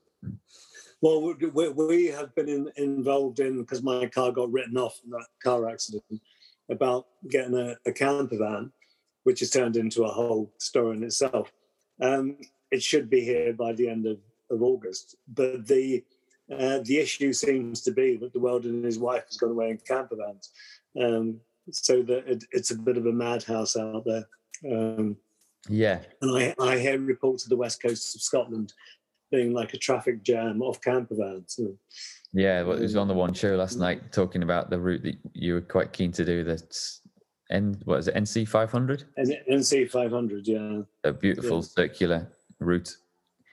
Well, 0.99 1.21
we, 1.21 1.69
we, 1.69 2.05
have 2.07 2.33
been 2.33 2.49
in, 2.49 2.71
involved 2.75 3.39
in 3.39 3.59
because 3.59 3.83
my 3.83 4.07
car 4.07 4.31
got 4.31 4.51
written 4.51 4.77
off 4.77 4.99
in 5.05 5.11
that 5.11 5.27
car 5.43 5.69
accident 5.69 6.03
about 6.71 7.05
getting 7.29 7.55
a, 7.55 7.75
a 7.85 7.91
camper 7.91 8.37
van, 8.37 8.71
which 9.23 9.41
has 9.41 9.51
turned 9.51 9.77
into 9.77 10.05
a 10.05 10.11
whole 10.11 10.51
story 10.57 10.97
in 10.97 11.03
itself. 11.03 11.53
Um, 12.01 12.37
it 12.71 12.81
should 12.81 13.11
be 13.11 13.21
here 13.21 13.53
by 13.53 13.73
the 13.73 13.87
end 13.87 14.07
of, 14.07 14.17
of 14.49 14.63
August, 14.63 15.15
but 15.27 15.67
the 15.67 16.03
uh, 16.51 16.79
the 16.83 16.97
issue 16.99 17.33
seems 17.33 17.81
to 17.81 17.91
be 17.91 18.17
that 18.17 18.33
the 18.33 18.39
world 18.39 18.65
and 18.65 18.83
his 18.85 18.99
wife 18.99 19.25
has 19.27 19.37
gone 19.37 19.51
away 19.51 19.69
in 19.71 19.77
camper 19.77 20.15
vans, 20.15 20.51
um, 21.01 21.39
so 21.71 22.01
that 22.03 22.27
it, 22.27 22.43
it's 22.51 22.71
a 22.71 22.77
bit 22.77 22.97
of 22.97 23.05
a 23.05 23.11
madhouse 23.11 23.75
out 23.75 24.05
there. 24.05 24.25
Um, 24.71 25.17
Yeah, 25.69 25.99
and 26.21 26.31
I, 26.37 26.55
I 26.59 26.77
hear 26.77 26.97
reports 26.99 27.43
of 27.43 27.49
the 27.49 27.57
west 27.57 27.81
coast 27.81 28.15
of 28.15 28.21
Scotland 28.21 28.73
being 29.31 29.51
like 29.51 29.73
a 29.73 29.77
traffic 29.77 30.23
jam 30.23 30.61
of 30.61 30.81
camper 30.81 31.15
vans. 31.15 31.59
yeah. 32.31 32.61
Well, 32.63 32.77
it 32.77 32.81
was 32.81 32.95
Um, 32.95 33.01
on 33.01 33.07
the 33.09 33.13
one 33.13 33.33
show 33.33 33.55
last 33.57 33.75
night 33.77 34.13
talking 34.13 34.41
about 34.43 34.69
the 34.69 34.79
route 34.79 35.03
that 35.03 35.17
you 35.33 35.55
were 35.55 35.61
quite 35.61 35.91
keen 35.91 36.11
to 36.13 36.23
do. 36.23 36.43
That's 36.45 37.01
N 37.49 37.77
what 37.83 37.99
is 37.99 38.07
it 38.07 38.15
NC 38.15 38.47
five 38.47 38.71
hundred? 38.71 39.03
NC 39.17 39.89
500, 39.89 40.47
yeah. 40.47 40.81
A 41.03 41.11
beautiful 41.11 41.57
Yeah. 41.57 41.61
circular 41.63 42.31
route 42.59 42.95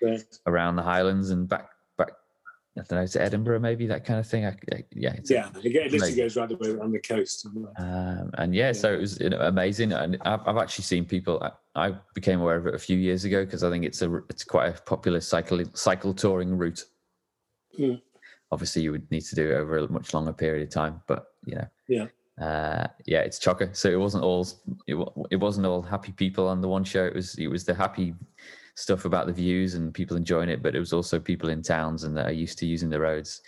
Right. 0.03 0.23
around 0.47 0.77
the 0.77 0.83
Highlands 0.83 1.31
and 1.31 1.49
back. 1.49 1.71
I 2.77 2.83
don't 2.83 3.01
know 3.01 3.07
to 3.07 3.23
Edinburgh, 3.23 3.61
maybe 3.61 3.87
that 3.87 4.05
kind 4.05 4.19
of 4.19 4.27
thing. 4.27 4.47
I, 4.47 4.57
I- 4.73 4.85
yeah, 4.91 5.13
it's 5.13 5.31
Yeah, 5.31 5.49
it 5.63 5.93
literally 5.93 6.15
goes 6.17 6.37
right 6.37 6.49
the 6.49 6.57
way 6.57 6.71
around 6.71 6.91
the 6.91 6.99
coast. 6.99 7.47
Um, 7.79 8.31
and 8.35 8.53
yeah, 8.53 8.73
so 8.73 8.93
it 8.93 9.01
was 9.01 9.21
you 9.21 9.31
know, 9.31 9.39
amazing. 9.39 9.93
And 9.93 10.19
I've, 10.23 10.41
I've 10.47 10.57
actually 10.57 10.83
seen 10.85 11.05
people. 11.05 11.41
I, 11.41 11.87
I 11.89 11.95
became 12.15 12.41
aware 12.41 12.57
of 12.57 12.67
it 12.67 12.75
a 12.75 12.79
few 12.79 12.99
years 12.99 13.25
ago 13.25 13.45
because 13.45 13.63
I 13.63 13.71
think 13.71 13.85
it's 13.85 14.03
a 14.03 14.13
it's 14.29 14.43
quite 14.43 14.77
a 14.77 14.83
popular 14.83 15.21
cycle 15.21 15.63
cycle 15.75 16.13
touring 16.13 16.57
route. 16.57 16.85
Mm. 17.79 18.01
Obviously, 18.51 18.83
you 18.83 18.91
would 18.93 19.09
need 19.11 19.23
to 19.23 19.37
do 19.37 19.51
it 19.51 19.55
over 19.55 19.79
a 19.79 19.93
much 19.93 20.13
longer 20.13 20.33
period 20.33 20.67
of 20.67 20.73
time, 20.75 21.01
but 21.07 21.27
you 21.47 21.55
know, 21.57 21.67
Yeah. 21.89 22.07
uh, 22.45 22.89
yeah, 23.07 23.21
it's 23.21 23.39
chocker. 23.39 23.75
So 23.77 23.89
it 23.89 23.99
wasn't 24.01 24.25
all 24.25 24.47
it, 24.89 24.97
it 25.31 25.37
wasn't 25.37 25.67
all 25.67 25.83
happy 25.83 26.11
people 26.13 26.49
on 26.49 26.61
the 26.61 26.69
one 26.69 26.83
show. 26.85 27.05
It 27.05 27.15
was 27.15 27.37
it 27.39 27.47
was 27.49 27.65
the 27.65 27.75
happy 27.75 28.15
stuff 28.75 29.05
about 29.05 29.27
the 29.27 29.33
views 29.33 29.75
and 29.75 29.95
people 29.95 30.17
enjoying 30.17 30.49
it, 30.49 30.63
but 30.63 30.75
it 30.75 30.81
was 30.81 30.93
also 30.93 31.19
people 31.21 31.49
in 31.49 31.63
towns 31.63 32.05
and 32.05 32.17
that 32.17 32.27
are 32.27 32.33
used 32.33 32.59
to 32.59 32.67
using 32.67 32.91
the 32.91 32.99
roads 32.99 33.41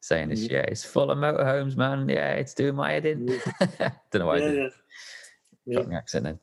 saying 0.00 0.30
it's 0.30 0.42
Mhm. 0.44 0.50
yeah, 0.50 0.60
it's 0.62 0.82
full 0.84 1.10
of 1.10 1.18
motorhomes, 1.18 1.76
man. 1.76 2.08
Yeah, 2.08 2.32
it's 2.32 2.54
doing 2.54 2.74
my 2.74 2.92
head 2.92 3.04
in. 3.06 3.26
Don't 3.26 4.14
know 4.14 4.26
why 4.26 4.36
I 4.36 4.40
did 4.40 4.72
yeah. 5.66 5.80
Yeah. 5.88 5.96
Accent 5.96 6.24
then. 6.24 6.38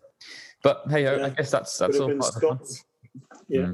But 0.63 0.83
hey, 0.89 1.07
I 1.07 1.29
guess 1.29 1.49
that's 1.51 1.77
that's 1.77 1.99
all 1.99 2.15
part 2.15 2.35
of 2.35 2.41
the 2.41 2.47
fun. 2.47 2.59
Yeah. 3.47 3.71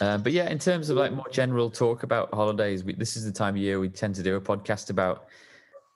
Uh, 0.00 0.16
but 0.18 0.32
yeah, 0.32 0.48
in 0.48 0.58
terms 0.58 0.88
of 0.88 0.96
like 0.96 1.12
more 1.12 1.28
general 1.30 1.70
talk 1.70 2.02
about 2.02 2.32
holidays, 2.32 2.82
we, 2.82 2.94
this 2.94 3.14
is 3.16 3.24
the 3.24 3.32
time 3.32 3.54
of 3.54 3.60
year 3.60 3.78
we 3.78 3.88
tend 3.90 4.14
to 4.14 4.22
do 4.22 4.36
a 4.36 4.40
podcast 4.40 4.88
about 4.90 5.26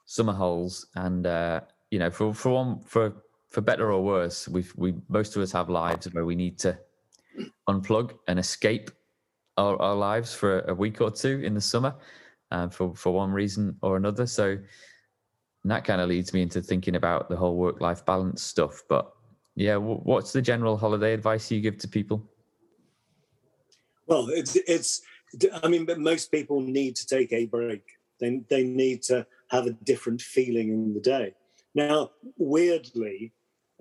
summer 0.05 0.33
holes, 0.33 0.85
and 0.95 1.25
uh, 1.25 1.61
you 1.89 1.97
know, 1.99 2.09
for 2.11 2.33
for 2.33 2.51
one, 2.51 2.79
for 2.81 3.23
for 3.57 3.61
better 3.61 3.91
or 3.91 4.03
worse, 4.03 4.47
we 4.47 4.63
we 4.75 4.93
most 5.09 5.35
of 5.35 5.41
us 5.41 5.51
have 5.51 5.67
lives 5.67 6.05
where 6.13 6.25
we 6.25 6.35
need 6.35 6.59
to 6.59 6.77
unplug 7.67 8.11
and 8.27 8.37
escape 8.37 8.91
our, 9.57 9.81
our 9.81 9.95
lives 9.95 10.31
for 10.31 10.59
a 10.67 10.75
week 10.75 11.01
or 11.01 11.09
two 11.09 11.41
in 11.43 11.55
the 11.55 11.61
summer, 11.61 11.95
uh, 12.51 12.67
for 12.67 12.93
for 12.93 13.11
one 13.11 13.31
reason 13.31 13.75
or 13.81 13.97
another. 13.97 14.27
So 14.27 14.59
that 15.63 15.85
kind 15.85 16.01
of 16.01 16.07
leads 16.07 16.33
me 16.33 16.43
into 16.43 16.61
thinking 16.61 16.97
about 16.97 17.29
the 17.29 17.35
whole 17.35 17.55
work 17.55 17.81
life 17.81 18.05
balance 18.05 18.43
stuff. 18.43 18.83
But 18.87 19.11
yeah, 19.55 19.73
w- 19.73 20.01
what's 20.03 20.31
the 20.31 20.41
general 20.43 20.77
holiday 20.77 21.15
advice 21.15 21.49
you 21.49 21.59
give 21.59 21.79
to 21.79 21.87
people? 21.87 22.29
Well, 24.05 24.29
it's 24.29 24.55
it's. 24.67 25.01
I 25.63 25.67
mean, 25.67 25.87
but 25.87 25.97
most 25.97 26.31
people 26.31 26.61
need 26.61 26.95
to 26.97 27.07
take 27.07 27.33
a 27.33 27.47
break. 27.47 27.81
They 28.19 28.41
they 28.51 28.65
need 28.65 29.01
to 29.09 29.25
have 29.49 29.65
a 29.65 29.71
different 29.71 30.21
feeling 30.21 30.69
in 30.69 30.93
the 30.93 30.99
day. 30.99 31.33
Now, 31.73 32.11
weirdly, 32.37 33.33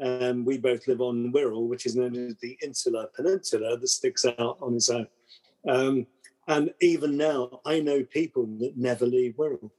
um, 0.03 0.45
we 0.45 0.59
both 0.59 0.87
live 0.89 1.01
on 1.01 1.33
Wirral, 1.33 1.69
which 1.69 1.87
is 1.87 1.97
known 1.97 2.15
as 2.17 2.37
the 2.37 2.59
Insular 2.63 3.07
Peninsula 3.15 3.79
that 3.79 3.89
sticks 3.89 4.25
out 4.25 4.59
on 4.61 4.75
its 4.75 4.91
own. 4.91 5.07
Um, 5.69 6.07
and 6.49 6.73
even 6.81 7.17
now, 7.17 7.61
I 7.65 7.81
know 7.81 8.05
people 8.05 8.47
that 8.59 8.77
never 8.77 9.07
leave 9.07 9.37
Wirral. 9.37 9.71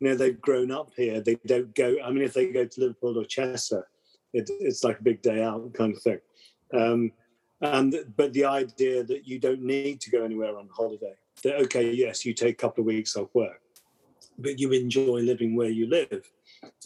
You 0.00 0.08
know, 0.08 0.14
they've 0.14 0.40
grown 0.40 0.70
up 0.70 0.90
here. 0.96 1.20
They 1.20 1.36
don't 1.46 1.74
go. 1.74 1.96
I 2.04 2.10
mean, 2.10 2.22
if 2.22 2.34
they 2.34 2.50
go 2.50 2.64
to 2.64 2.80
Liverpool 2.80 3.18
or 3.18 3.24
Chester, 3.24 3.88
it, 4.32 4.48
it's 4.60 4.84
like 4.84 5.00
a 5.00 5.02
big 5.02 5.22
day 5.22 5.42
out 5.42 5.72
kind 5.74 5.94
of 5.94 6.02
thing. 6.02 6.20
Um, 6.72 7.12
and 7.60 7.96
but 8.16 8.32
the 8.32 8.44
idea 8.44 9.02
that 9.02 9.26
you 9.26 9.38
don't 9.38 9.62
need 9.62 10.00
to 10.02 10.10
go 10.10 10.24
anywhere 10.24 10.56
on 10.56 10.68
holiday. 10.72 11.14
That 11.42 11.56
okay, 11.62 11.90
yes, 11.90 12.24
you 12.24 12.34
take 12.34 12.54
a 12.54 12.62
couple 12.62 12.82
of 12.82 12.86
weeks 12.86 13.16
off 13.16 13.34
work, 13.34 13.60
but 14.38 14.58
you 14.58 14.72
enjoy 14.72 15.20
living 15.20 15.54
where 15.56 15.70
you 15.70 15.88
live. 15.88 16.30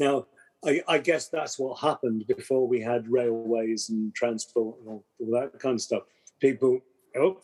Now, 0.01 0.27
I, 0.65 0.83
I, 0.87 0.99
guess 0.99 1.29
that's 1.29 1.59
what 1.59 1.81
happened 1.81 2.25
before 2.27 2.69
we 2.69 2.81
had 2.81 3.09
railways 3.09 3.91
and 3.91 4.15
transport 4.15 4.79
and 4.81 4.89
all, 4.89 5.05
all 5.19 5.41
that 5.41 5.59
kind 5.59 5.75
of 5.75 5.81
stuff. 5.81 6.03
People, 6.41 6.81
oh, 7.17 7.41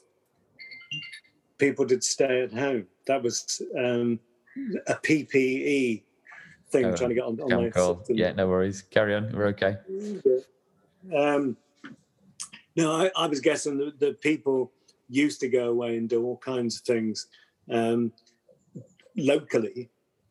people 1.58 1.84
did 1.84 2.04
stay 2.04 2.42
at 2.42 2.52
home. 2.52 2.86
That 3.06 3.22
was 3.22 3.60
um, 3.76 4.20
a 4.86 4.94
PPE 4.94 6.02
thing 6.70 6.84
Oh, 6.84 6.96
trying 6.96 7.08
to 7.10 7.14
get 7.14 7.24
on, 7.24 7.40
on 7.40 7.62
my 7.64 7.70
call. 7.70 8.04
Yeah, 8.08 8.32
no 8.32 8.46
worries. 8.46 8.82
Carry 8.82 9.14
on. 9.14 9.32
We're 9.32 9.48
okay. 9.48 9.76
Um, 11.16 11.56
no, 12.76 12.92
I, 12.92 13.10
I 13.16 13.26
was 13.26 13.40
guessing 13.40 13.78
that, 13.78 13.98
that 13.98 14.20
people 14.20 14.70
used 15.08 15.40
to 15.40 15.48
go 15.48 15.70
away 15.70 15.96
and 15.96 16.08
do 16.08 16.24
all 16.24 16.36
kinds 16.36 16.76
of 16.76 16.82
things 16.82 17.26
um, 17.70 18.12
locally, 19.16 19.90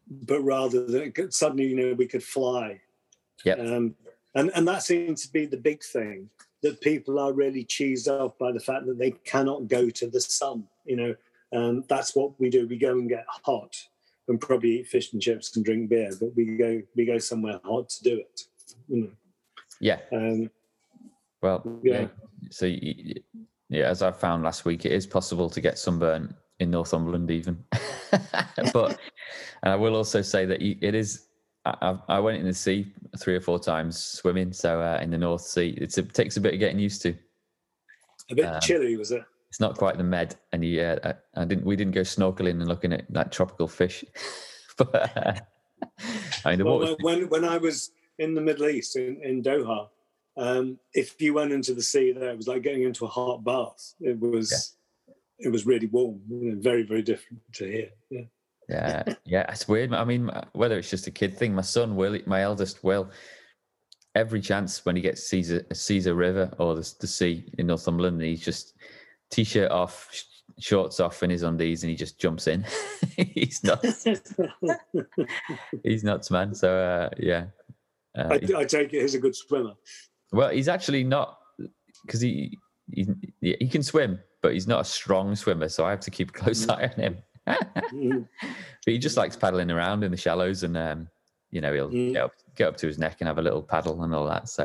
but 0.10 0.42
rather 0.42 1.10
could- 1.12 1.34
suddenly, 1.34 1.68
you 1.68 1.76
know, 1.76 1.94
we 1.94 2.08
could 2.08 2.24
fly. 2.24 2.80
Yeah. 3.44 3.54
Um, 3.54 3.96
and, 4.36 4.52
and 4.56 4.68
that 4.68 4.84
seems 4.84 5.26
to 5.26 5.32
be 5.32 5.46
the 5.46 5.58
big 5.58 5.84
thing 5.84 6.30
that 6.64 6.82
people 6.82 7.20
are 7.20 7.34
really 7.34 7.64
cheesed 7.64 8.08
off 8.08 8.38
by 8.38 8.52
the 8.52 8.60
fact 8.60 8.86
that 8.88 8.98
they 8.98 9.12
cannot 9.12 9.68
go 9.68 9.90
to 9.90 10.08
the 10.08 10.22
sun. 10.22 10.66
You 10.86 10.96
know, 10.96 11.16
um, 11.54 11.84
that's 11.88 12.16
what 12.16 12.40
we 12.40 12.50
do. 12.50 12.68
We 12.68 12.78
go 12.78 12.92
and 12.92 13.10
get 13.10 13.26
hot 13.28 13.76
and 14.28 14.40
probably 14.42 14.80
eat 14.80 14.88
fish 14.88 15.14
and 15.14 15.22
chips 15.22 15.56
and 15.56 15.64
drink 15.64 15.90
beer, 15.90 16.12
but 16.20 16.36
we 16.36 16.58
go 16.58 16.82
we 16.96 17.06
go 17.06 17.18
somewhere 17.18 17.60
hot 17.64 17.90
to 17.90 18.04
do 18.04 18.18
it. 18.20 18.42
You 18.90 18.98
know? 19.04 19.12
Yeah. 19.80 20.00
um, 20.12 20.50
Well, 21.42 21.80
yeah. 21.84 22.02
Yeah. 22.02 22.08
So, 22.50 22.66
y- 22.68 22.80
y- 22.84 23.14
yeah, 23.70 23.86
as 23.86 24.02
I 24.02 24.12
found 24.12 24.44
last 24.44 24.66
week, 24.66 24.86
it 24.86 24.92
is 24.92 25.06
possible 25.06 25.50
to 25.50 25.62
get 25.62 25.78
sunburn 25.78 26.34
in 26.60 26.72
Northumberland, 26.72 27.30
even. 27.32 27.64
but 28.74 29.00
and 29.64 29.74
I 29.74 29.76
will 29.76 29.96
also 29.96 30.22
say 30.22 30.46
that 30.46 30.60
y- 30.62 30.78
it 30.82 30.96
is. 30.96 31.24
I, 31.66 31.98
I 32.08 32.20
went 32.20 32.38
in 32.38 32.46
the 32.46 32.54
sea 32.54 32.94
three 33.20 33.36
or 33.36 33.42
four 33.42 33.60
times 33.60 34.02
swimming. 34.02 34.54
So 34.54 34.80
uh, 34.82 35.00
in 35.02 35.10
the 35.10 35.18
North 35.18 35.42
Sea, 35.42 35.78
it's, 35.82 35.98
it 35.98 36.14
takes 36.14 36.38
a 36.38 36.42
bit 36.42 36.54
of 36.54 36.60
getting 36.60 36.80
used 36.80 37.02
to. 37.02 37.14
a 38.32 38.36
bit 38.36 38.46
Um, 38.46 38.62
chilly, 38.62 38.96
was 38.96 39.12
it? 39.12 39.24
It's 39.50 39.60
not 39.60 39.78
quite 39.78 39.98
the 39.98 40.04
Med, 40.04 40.36
and 40.54 40.64
yeah, 40.64 40.98
I, 41.04 41.42
I 41.42 41.46
didn't. 41.46 41.66
We 41.66 41.76
didn't 41.76 41.94
go 41.94 42.02
snorkeling 42.02 42.52
and 42.52 42.68
looking 42.68 42.94
at 42.94 43.12
like 43.14 43.32
tropical 43.32 43.68
fish. 43.68 44.04
but 44.78 45.18
uh, 45.18 45.34
I 46.46 46.50
mean, 46.52 46.60
the 46.60 46.66
Well, 46.66 46.80
water. 46.80 46.96
when 47.02 47.28
when 47.30 47.44
I 47.46 47.58
was 47.58 47.92
in 48.20 48.34
the 48.34 48.42
Middle 48.42 48.68
East 48.68 48.96
in, 48.96 49.22
in 49.24 49.42
Doha, 49.44 49.90
um, 50.38 50.80
if 50.94 51.20
you 51.22 51.34
went 51.34 51.52
into 51.52 51.74
the 51.74 51.82
sea 51.82 52.12
there, 52.14 52.30
it 52.32 52.38
was 52.38 52.48
like 52.48 52.62
getting 52.62 52.84
into 52.84 53.06
a 53.06 53.10
hot 53.10 53.44
bath. 53.44 53.94
It 54.00 54.20
was 54.20 54.76
it 55.39 55.50
was 55.50 55.65
really 55.65 55.88
warm, 55.88 56.20
know, 56.29 56.56
very 56.60 56.84
very 56.84 57.01
different 57.01 57.41
to 57.53 57.65
here. 57.65 57.89
Yeah. 58.10 58.22
Yeah, 58.70 59.03
yeah, 59.25 59.46
it's 59.50 59.67
weird. 59.67 59.94
I 59.94 60.03
mean, 60.03 60.29
whether 60.53 60.77
it's 60.77 60.89
just 60.89 61.08
a 61.08 61.12
kid 61.12 61.38
thing, 61.38 61.56
my 61.56 61.62
son 61.62 61.96
Will, 61.96 62.20
my 62.25 62.41
eldest 62.41 62.84
Will, 62.84 63.10
every 64.15 64.41
chance 64.41 64.84
when 64.86 64.96
he 64.96 65.01
gets 65.01 65.24
sees 65.24 65.51
a 65.51 65.63
sees 65.74 66.08
a 66.08 66.13
river 66.13 66.51
or 66.60 66.75
the, 66.75 66.94
the 67.00 67.08
sea 67.08 67.50
in 67.58 67.67
Northumberland, 67.67 68.22
he's 68.22 68.44
just 68.44 68.74
t-shirt 69.29 69.72
off, 69.72 70.10
sh- 70.12 70.24
shorts 70.60 71.00
off, 71.00 71.22
and 71.22 71.32
his 71.32 71.44
undies, 71.44 71.84
and 71.84 71.89
he 71.89 71.96
just 71.96 72.20
jumps 72.20 72.48
in. 72.48 72.65
he's 73.15 73.63
nuts. 73.63 74.06
he's 75.84 76.03
nuts, 76.03 76.32
man. 76.32 76.53
So 76.53 76.77
uh, 76.77 77.10
yeah, 77.17 77.46
uh, 78.17 78.27
I, 78.32 78.60
I 78.60 78.65
take 78.65 78.94
it 78.94 79.01
he's 79.01 79.15
a 79.15 79.20
good 79.20 79.36
swimmer. 79.36 79.74
well, 80.32 80.50
he's 80.50 80.67
actually 80.67 81.03
not 81.03 81.39
because 82.06 82.22
he, 82.22 82.58
he 82.91 83.08
he 83.41 83.70
can 83.70 83.84
swim, 83.84 84.20
but 84.48 84.54
he's 84.54 84.66
not 84.66 84.80
a 84.80 84.86
strong 84.86 85.36
swimmer, 85.36 85.68
so 85.68 85.84
I 85.86 85.89
have 85.89 86.00
to 86.00 86.10
keep 86.12 86.30
a 86.30 86.34
close 86.42 86.70
eye 86.70 86.84
on 86.96 87.04
him. 87.04 87.18
Mhm. 87.94 88.27
but 88.42 88.94
he 88.94 88.98
just 88.98 89.18
likes 89.18 89.36
paddling 89.36 89.70
around 89.72 90.06
in 90.06 90.12
the 90.12 90.16
shallows 90.18 90.63
and 90.63 90.75
um 90.77 91.08
you 91.51 91.60
know 91.62 91.74
he'll 91.74 91.89
Mm. 91.89 92.13
get, 92.13 92.24
up, 92.24 92.32
get 92.56 92.68
up 92.70 92.77
to 92.77 92.88
his 92.88 92.98
neck 92.98 93.18
and 93.20 93.27
have 93.27 93.38
a 93.38 93.42
little 93.42 93.62
paddle 93.62 94.04
and 94.04 94.13
all 94.16 94.25
that 94.27 94.48
so 94.50 94.63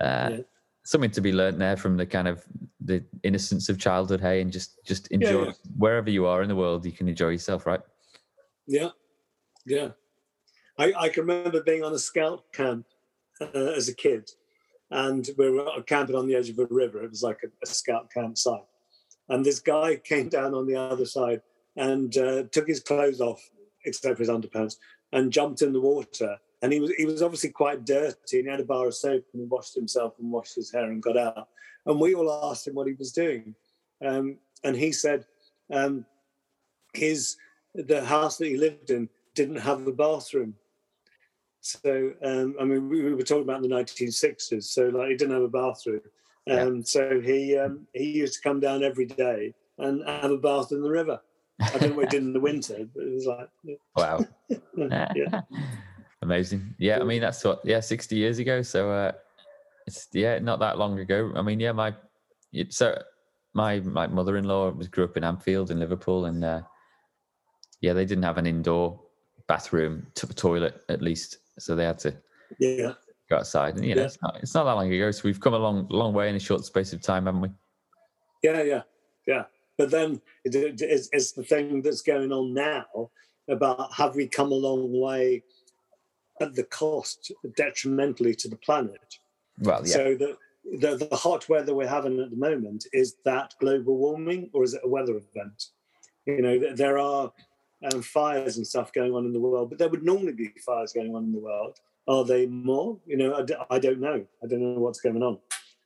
uh 0.00 0.28
Yeah. 0.32 0.40
something 0.84 1.10
to 1.12 1.20
be 1.20 1.32
learned 1.32 1.60
there 1.60 1.76
from 1.76 1.96
the 1.96 2.06
kind 2.06 2.26
of 2.26 2.44
the 2.80 3.04
innocence 3.22 3.68
of 3.68 3.78
childhood 3.78 4.20
hey 4.20 4.40
and 4.40 4.50
just 4.52 4.84
just 4.84 5.06
enjoy 5.08 5.44
yeah. 5.46 5.52
wherever 5.76 6.10
you 6.10 6.26
are 6.26 6.42
in 6.42 6.48
the 6.48 6.56
world 6.56 6.84
you 6.86 6.92
can 6.92 7.08
enjoy 7.08 7.30
yourself 7.30 7.66
right 7.66 7.80
Yeah, 8.66 8.90
yeah. 9.66 9.88
I, 10.78 10.92
I 11.04 11.08
can 11.08 11.24
remember 11.26 11.60
being 11.62 11.82
on 11.84 11.92
a 11.92 11.98
scout 11.98 12.40
camp 12.52 12.86
uh, 13.40 13.72
as 13.80 13.88
a 13.88 13.94
kid, 13.94 14.30
and 14.90 15.28
we 15.38 15.50
were 15.50 15.82
camping 15.86 16.16
on 16.16 16.26
the 16.28 16.34
edge 16.36 16.50
of 16.50 16.58
a 16.58 16.66
river. 16.70 17.02
It 17.04 17.10
was 17.10 17.22
like 17.22 17.40
a, 17.44 17.48
a 17.62 17.66
scout 17.66 18.06
campsite, 18.12 18.66
and 19.28 19.44
this 19.44 19.60
guy 19.60 19.96
came 19.96 20.28
down 20.28 20.54
on 20.54 20.66
the 20.66 20.76
other 20.76 21.04
side 21.04 21.42
and 21.76 22.16
uh, 22.16 22.44
took 22.44 22.66
his 22.66 22.80
clothes 22.80 23.20
off, 23.20 23.50
except 23.84 24.16
for 24.16 24.22
his 24.22 24.30
underpants, 24.30 24.76
and 25.12 25.32
jumped 25.32 25.62
in 25.62 25.72
the 25.72 25.80
water. 25.80 26.36
And 26.62 26.72
he 26.72 26.80
was 26.80 26.90
he 26.92 27.06
was 27.06 27.22
obviously 27.22 27.50
quite 27.50 27.84
dirty, 27.84 28.38
and 28.38 28.46
he 28.46 28.50
had 28.50 28.60
a 28.60 28.64
bar 28.64 28.88
of 28.88 28.94
soap, 28.94 29.24
and 29.32 29.42
he 29.42 29.46
washed 29.46 29.74
himself 29.74 30.14
and 30.18 30.30
washed 30.30 30.56
his 30.56 30.72
hair 30.72 30.84
and 30.84 31.02
got 31.02 31.16
out. 31.16 31.48
And 31.86 32.00
we 32.00 32.14
all 32.14 32.50
asked 32.50 32.66
him 32.66 32.74
what 32.74 32.88
he 32.88 32.94
was 32.94 33.12
doing, 33.12 33.54
um, 34.04 34.38
and 34.64 34.76
he 34.76 34.90
said 34.90 35.24
um, 35.72 36.04
his 36.92 37.36
the 37.74 38.04
house 38.04 38.38
that 38.38 38.48
he 38.48 38.56
lived 38.56 38.90
in 38.90 39.08
didn't 39.34 39.56
have 39.56 39.86
a 39.86 39.92
bathroom. 39.92 40.54
So 41.60 42.12
um, 42.24 42.56
I 42.60 42.64
mean, 42.64 42.88
we, 42.88 43.02
we 43.02 43.14
were 43.14 43.22
talking 43.22 43.44
about 43.44 43.62
the 43.62 43.68
1960s. 43.68 44.64
So 44.64 44.88
like, 44.88 45.10
he 45.10 45.16
didn't 45.16 45.34
have 45.34 45.42
a 45.42 45.48
bathroom, 45.48 46.00
Yeah. 46.48 46.62
um, 46.62 46.84
so 46.84 47.20
he 47.20 47.56
um, 47.56 47.86
he 47.92 48.10
used 48.10 48.34
to 48.34 48.40
come 48.40 48.60
down 48.60 48.82
every 48.82 49.06
day 49.06 49.54
and 49.78 50.02
have 50.06 50.30
a 50.30 50.36
bath 50.38 50.72
in 50.72 50.82
the 50.82 50.90
river. 50.90 51.20
I 51.60 51.78
don't 51.78 51.90
know 51.90 51.96
what 51.96 52.12
he 52.12 52.18
did 52.18 52.22
in 52.22 52.32
the 52.32 52.40
winter, 52.40 52.88
but 52.94 53.04
it 53.04 53.14
was 53.14 53.26
like, 53.26 53.48
wow. 53.96 54.24
Yeah, 55.14 55.42
amazing. 56.22 56.74
Yeah 56.78 57.00
i 57.00 57.04
mean 57.04 57.20
that's 57.20 57.42
what 57.44 57.60
yeah 57.64 57.80
60 57.80 58.16
years 58.16 58.38
ago 58.38 58.62
so 58.62 58.90
uh 58.90 59.12
it's 59.86 60.08
yeah 60.12 60.38
not 60.38 60.60
that 60.60 60.78
long 60.78 60.98
ago. 60.98 61.32
I 61.36 61.42
mean 61.42 61.60
yeah 61.60 61.72
my 61.72 61.94
it, 62.52 62.72
so 62.72 62.96
my 63.54 63.80
my 63.80 64.06
mother-in-law 64.06 64.70
was 64.70 64.88
grew 64.88 65.04
up 65.04 65.16
in 65.16 65.24
Anfield 65.24 65.70
in 65.70 65.80
Liverpool, 65.80 66.26
and 66.26 66.44
uh, 66.44 66.62
yeah, 67.80 67.92
they 67.92 68.04
didn't 68.04 68.24
have 68.24 68.38
an 68.38 68.46
indoor 68.46 69.00
bathroom, 69.46 70.06
t- 70.14 70.26
toilet 70.28 70.82
at 70.88 71.02
least, 71.02 71.38
so 71.58 71.74
they 71.74 71.84
had 71.84 71.98
to 72.00 72.14
yeah, 72.58 72.92
go 73.28 73.36
outside. 73.36 73.76
And 73.76 73.84
you 73.84 73.94
know, 73.94 74.02
Yeah. 74.02 74.06
it's, 74.06 74.22
not, 74.22 74.36
it's 74.42 74.54
not 74.54 74.64
that 74.64 74.72
long 74.72 74.92
ago, 74.92 75.10
so 75.10 75.22
we've 75.24 75.40
come 75.40 75.54
a 75.54 75.58
long 75.58 75.86
long 75.90 76.12
way 76.12 76.28
in 76.28 76.36
a 76.36 76.40
short 76.40 76.64
space 76.64 76.92
of 76.92 77.00
time, 77.00 77.26
haven't 77.26 77.40
we? 77.40 77.48
yeah, 78.42 78.62
yeah, 78.62 78.82
yeah. 79.26 79.44
But 79.76 79.90
then 79.90 80.20
it, 80.44 80.54
it- 80.54 80.80
it's, 80.82 81.08
it's 81.12 81.32
the 81.32 81.42
thing 81.42 81.82
that's 81.82 82.02
going 82.02 82.32
on 82.32 82.54
now 82.54 83.10
about 83.48 83.92
have 83.94 84.14
we 84.14 84.26
come 84.26 84.52
a 84.52 84.54
long 84.54 84.98
way 85.00 85.42
at 86.40 86.54
the 86.54 86.64
cost 86.64 87.32
detrimentally 87.56 88.34
to 88.34 88.48
the 88.48 88.56
planet? 88.56 89.16
Well, 89.60 89.80
yeah, 89.86 89.94
So 89.94 90.14
the, 90.14 90.36
the 90.78 91.06
the 91.10 91.16
hot 91.16 91.48
weather 91.48 91.74
we're 91.74 91.88
having 91.88 92.20
at 92.20 92.30
the 92.30 92.36
moment 92.36 92.86
is 92.92 93.16
that 93.24 93.54
global 93.60 93.96
warming 93.96 94.50
or 94.52 94.62
is 94.64 94.74
it 94.74 94.82
a 94.84 94.88
weather 94.88 95.16
event? 95.16 95.66
You 96.26 96.42
know, 96.42 96.74
there 96.74 96.98
are 96.98 97.32
um, 97.92 98.02
fires 98.02 98.56
and 98.58 98.66
stuff 98.66 98.92
going 98.92 99.14
on 99.14 99.24
in 99.24 99.32
the 99.32 99.40
world, 99.40 99.70
but 99.70 99.78
there 99.78 99.88
would 99.88 100.02
normally 100.04 100.32
be 100.32 100.50
fires 100.64 100.92
going 100.92 101.14
on 101.14 101.24
in 101.24 101.32
the 101.32 101.38
world. 101.38 101.78
Are 102.08 102.24
they 102.24 102.46
more? 102.46 102.98
You 103.06 103.18
know, 103.18 103.34
I, 103.34 103.42
d- 103.42 103.54
I 103.70 103.78
don't 103.78 104.00
know. 104.00 104.24
I 104.42 104.46
don't 104.46 104.60
know 104.60 104.80
what's 104.80 105.00
going 105.00 105.22
on. 105.22 105.38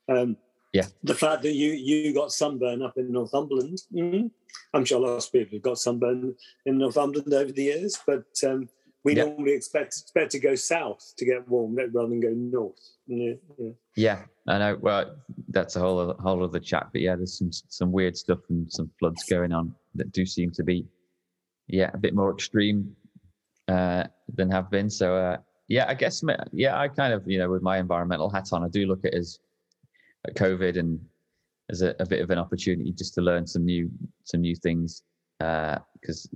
Um, 0.08 0.36
Yeah. 0.72 0.86
The 1.04 1.14
fact 1.14 1.42
that 1.42 1.52
you 1.52 1.72
you 1.72 2.14
got 2.14 2.32
sunburn 2.32 2.82
up 2.82 2.96
in 2.96 3.12
Northumberland, 3.12 3.82
mm-hmm. 3.92 4.28
I'm 4.72 4.84
sure 4.86 5.00
lots 5.00 5.26
of 5.26 5.32
people 5.32 5.56
have 5.56 5.62
got 5.62 5.78
sunburn 5.78 6.34
in 6.64 6.78
Northumberland 6.78 7.34
over 7.34 7.52
the 7.52 7.64
years, 7.64 7.98
but 8.06 8.24
um, 8.46 8.68
we 9.04 9.14
yeah. 9.14 9.24
normally 9.24 9.52
expect 9.52 9.98
expect 10.00 10.30
to 10.32 10.38
go 10.38 10.54
south 10.54 11.12
to 11.18 11.24
get 11.26 11.46
warm 11.48 11.74
rather 11.76 12.08
than 12.08 12.20
go 12.20 12.32
north. 12.34 12.80
Yeah, 13.06 13.34
yeah. 13.58 13.70
yeah, 13.96 14.18
I 14.46 14.58
know. 14.58 14.78
Well, 14.80 15.16
that's 15.48 15.76
a 15.76 15.80
whole 15.80 15.98
other, 15.98 16.14
whole 16.20 16.42
other 16.42 16.60
chat. 16.60 16.88
But 16.92 17.02
yeah, 17.02 17.16
there's 17.16 17.36
some 17.38 17.50
some 17.52 17.92
weird 17.92 18.16
stuff 18.16 18.38
and 18.48 18.72
some 18.72 18.90
floods 18.98 19.24
going 19.28 19.52
on 19.52 19.74
that 19.96 20.12
do 20.12 20.24
seem 20.24 20.50
to 20.52 20.64
be, 20.64 20.86
yeah, 21.66 21.90
a 21.92 21.98
bit 21.98 22.14
more 22.14 22.32
extreme 22.32 22.96
uh, 23.68 24.04
than 24.36 24.50
have 24.50 24.70
been. 24.70 24.88
So 24.88 25.16
uh, 25.16 25.36
yeah, 25.72 25.86
I 25.88 25.94
guess 25.94 26.22
yeah, 26.52 26.78
I 26.78 26.88
kind 26.88 27.14
of 27.14 27.26
you 27.26 27.38
know 27.38 27.48
with 27.48 27.62
my 27.62 27.78
environmental 27.78 28.28
hat 28.28 28.52
on, 28.52 28.62
I 28.62 28.68
do 28.68 28.84
look 28.84 29.06
at 29.06 29.14
as 29.14 29.38
at 30.26 30.34
COVID 30.34 30.78
and 30.78 31.00
as 31.70 31.80
a, 31.80 31.94
a, 31.98 32.04
bit 32.04 32.20
of 32.20 32.28
an 32.28 32.38
opportunity 32.38 32.92
just 32.92 33.14
to 33.14 33.22
learn 33.22 33.46
some 33.46 33.64
new 33.64 33.90
some 34.24 34.42
new 34.42 34.54
things 34.54 35.02
because 35.38 36.28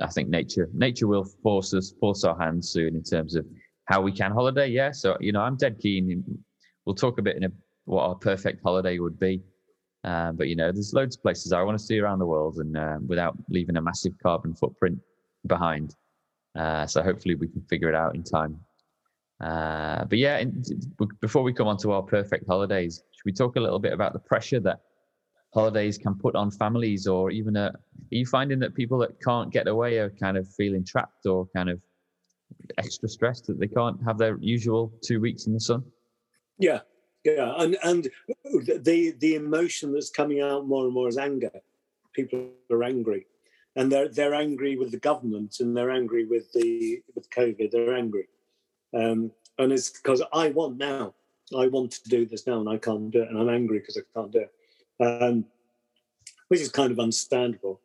uh, 0.00 0.04
I 0.04 0.08
think 0.08 0.30
nature 0.30 0.70
nature 0.72 1.06
will 1.06 1.26
force 1.42 1.74
us 1.74 1.92
force 2.00 2.24
our 2.24 2.38
hands 2.38 2.70
soon 2.70 2.96
in 2.96 3.02
terms 3.02 3.34
of 3.34 3.44
how 3.84 4.00
we 4.00 4.10
can 4.10 4.32
holiday. 4.32 4.68
Yeah, 4.68 4.90
so 4.90 5.18
you 5.20 5.32
know 5.32 5.42
I'm 5.42 5.58
dead 5.58 5.78
keen. 5.78 6.24
We'll 6.86 6.94
talk 6.94 7.18
a 7.18 7.22
bit 7.22 7.36
in 7.36 7.44
a, 7.44 7.52
what 7.84 8.04
our 8.04 8.14
perfect 8.14 8.62
holiday 8.64 8.98
would 8.98 9.20
be. 9.20 9.42
Uh, 10.02 10.32
but 10.32 10.48
you 10.48 10.56
know, 10.56 10.72
there's 10.72 10.94
loads 10.94 11.16
of 11.16 11.22
places 11.22 11.52
I 11.52 11.62
want 11.62 11.78
to 11.78 11.84
see 11.84 11.98
around 11.98 12.20
the 12.20 12.26
world, 12.34 12.56
and 12.56 12.74
uh, 12.74 12.96
without 13.06 13.36
leaving 13.50 13.76
a 13.76 13.82
massive 13.82 14.14
carbon 14.22 14.54
footprint 14.54 14.98
behind. 15.46 15.94
Uh, 16.54 16.86
so 16.86 17.02
hopefully 17.02 17.34
we 17.34 17.48
can 17.48 17.62
figure 17.62 17.88
it 17.88 17.94
out 17.94 18.14
in 18.14 18.22
time. 18.22 18.58
Uh, 19.40 20.04
but 20.04 20.18
yeah, 20.18 20.38
in, 20.38 20.62
before 21.20 21.42
we 21.42 21.52
come 21.52 21.66
on 21.66 21.76
to 21.78 21.92
our 21.92 22.02
perfect 22.02 22.46
holidays, 22.46 23.02
should 23.10 23.24
we 23.24 23.32
talk 23.32 23.56
a 23.56 23.60
little 23.60 23.78
bit 23.78 23.92
about 23.92 24.12
the 24.12 24.18
pressure 24.18 24.60
that 24.60 24.80
holidays 25.52 25.98
can 25.98 26.14
put 26.14 26.34
on 26.34 26.50
families, 26.50 27.06
or 27.06 27.30
even 27.30 27.56
a, 27.56 27.64
uh, 27.64 27.68
are 27.68 27.74
you 28.10 28.26
finding 28.26 28.58
that 28.60 28.74
people 28.74 28.98
that 28.98 29.20
can't 29.20 29.52
get 29.52 29.66
away 29.66 29.98
are 29.98 30.10
kind 30.10 30.36
of 30.36 30.48
feeling 30.54 30.84
trapped 30.84 31.26
or 31.26 31.46
kind 31.54 31.68
of 31.68 31.80
extra 32.78 33.08
stressed 33.08 33.46
that 33.46 33.58
they 33.58 33.66
can't 33.66 34.02
have 34.04 34.18
their 34.18 34.38
usual 34.40 34.92
two 35.02 35.20
weeks 35.20 35.46
in 35.46 35.52
the 35.52 35.60
sun? 35.60 35.82
Yeah, 36.58 36.80
yeah, 37.24 37.54
and 37.58 37.76
and 37.82 38.08
the 38.44 39.14
the 39.18 39.34
emotion 39.34 39.92
that's 39.92 40.10
coming 40.10 40.40
out 40.40 40.66
more 40.66 40.84
and 40.84 40.94
more 40.94 41.08
is 41.08 41.18
anger. 41.18 41.50
People 42.14 42.50
are 42.70 42.84
angry, 42.84 43.26
and 43.76 43.90
they're 43.90 44.08
they're 44.08 44.34
angry 44.34 44.76
with 44.76 44.90
the 44.90 44.98
government, 44.98 45.56
and 45.60 45.76
they're 45.76 45.90
angry 45.90 46.24
with 46.26 46.52
the 46.52 47.02
with 47.14 47.30
COVID. 47.30 47.70
They're 47.70 47.94
angry, 47.94 48.28
um, 48.94 49.32
and 49.58 49.72
it's 49.72 49.90
because 49.90 50.22
I 50.32 50.50
want 50.50 50.76
now. 50.76 51.14
I 51.56 51.66
want 51.66 51.92
to 51.92 52.08
do 52.08 52.24
this 52.24 52.46
now 52.46 52.60
and 52.60 52.68
I 52.68 52.78
can't 52.78 53.10
do 53.10 53.22
it, 53.22 53.28
and 53.28 53.38
I'm 53.38 53.48
angry 53.48 53.78
because 53.78 53.98
I 53.98 54.02
can't 54.18 54.32
do 54.32 54.40
it, 54.40 55.22
um, 55.22 55.44
which 56.48 56.60
is 56.60 56.70
kind 56.70 56.92
of 56.92 56.98
understandable. 56.98 57.80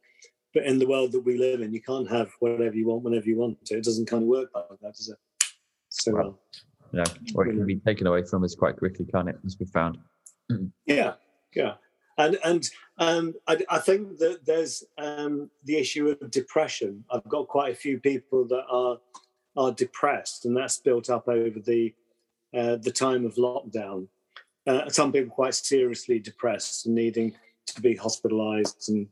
But 0.54 0.64
in 0.64 0.80
the 0.80 0.88
world 0.88 1.12
that 1.12 1.22
we 1.22 1.38
live 1.38 1.62
in, 1.62 1.74
you 1.74 1.82
can't 1.82 2.10
have 2.10 2.32
whatever 2.40 2.76
you 2.76 2.88
want 2.88 3.04
whenever 3.04 3.26
you 3.26 3.38
want 3.38 3.64
to. 3.66 3.78
It 3.78 3.84
doesn't 3.84 4.08
kind 4.08 4.24
of 4.24 4.30
work 4.30 4.50
like 4.56 4.80
that, 4.82 4.96
does 4.96 5.10
it? 5.10 5.18
So, 5.90 6.14
well, 6.14 6.40
yeah, 6.94 7.04
or 7.36 7.48
it 7.48 7.52
can 7.52 7.66
be 7.66 7.76
taken 7.76 8.08
away 8.08 8.24
from 8.24 8.44
us 8.44 8.56
quite 8.56 8.78
quickly, 8.78 9.06
can't 9.06 9.30
it? 9.30 9.38
As 9.46 9.58
we 9.60 9.66
found. 9.66 9.98
Yeah, 10.86 11.14
yeah, 11.54 11.74
and 12.18 12.38
and 12.44 12.70
um, 12.98 13.36
I, 13.48 13.60
I, 13.70 13.80
think 13.80 14.18
that 14.18 14.46
there's 14.46 14.84
um, 14.98 15.50
the 15.66 15.78
issue 15.78 16.10
of 16.10 16.32
depression. 16.32 17.04
I've 17.12 17.28
got 17.28 17.48
quite 17.48 17.74
a 17.74 17.76
few 17.76 18.00
people 18.00 18.48
that 18.48 18.66
are 18.70 18.98
are 19.56 19.72
depressed, 19.72 20.46
and 20.46 20.56
that's 20.56 20.78
built 20.78 21.10
up 21.10 21.28
over 21.28 21.60
the 21.60 21.94
uh, 22.56 22.78
the 22.78 22.92
time 22.92 23.26
of 23.26 23.36
lockdown. 23.36 24.08
Uh, 24.66 24.90
some 24.90 25.12
people 25.12 25.34
quite 25.34 25.56
seriously 25.56 26.20
depressed 26.20 26.86
and 26.86 26.96
needing 26.96 27.34
to 27.68 27.82
be 27.82 27.96
hospitalised 27.96 28.90
and 28.90 29.08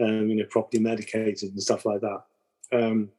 um, 0.00 0.28
you 0.28 0.36
know 0.36 0.46
properly 0.50 0.82
medicated 0.82 1.50
and 1.50 1.62
stuff 1.62 1.84
like 1.84 2.00
that. 2.00 2.22
Um, 2.72 3.10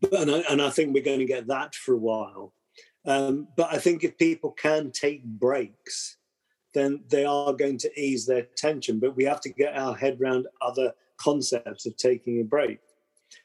but, 0.00 0.12
and, 0.14 0.30
I, 0.30 0.38
and 0.50 0.62
I 0.62 0.70
think 0.70 0.92
we're 0.92 1.02
going 1.02 1.20
to 1.20 1.26
get 1.26 1.46
that 1.46 1.74
for 1.74 1.94
a 1.94 1.98
while. 1.98 2.52
Um, 3.06 3.48
but 3.56 3.72
I 3.72 3.78
think 3.78 4.02
if 4.02 4.18
people 4.18 4.50
can 4.50 4.90
take 4.90 5.24
breaks, 5.24 6.16
then 6.76 7.00
they 7.08 7.24
are 7.24 7.54
going 7.54 7.78
to 7.78 8.00
ease 8.00 8.26
their 8.26 8.42
tension. 8.54 9.00
But 9.00 9.16
we 9.16 9.24
have 9.24 9.40
to 9.40 9.48
get 9.48 9.76
our 9.76 9.94
head 9.94 10.18
around 10.20 10.46
other 10.60 10.92
concepts 11.16 11.86
of 11.86 11.96
taking 11.96 12.40
a 12.40 12.44
break. 12.44 12.78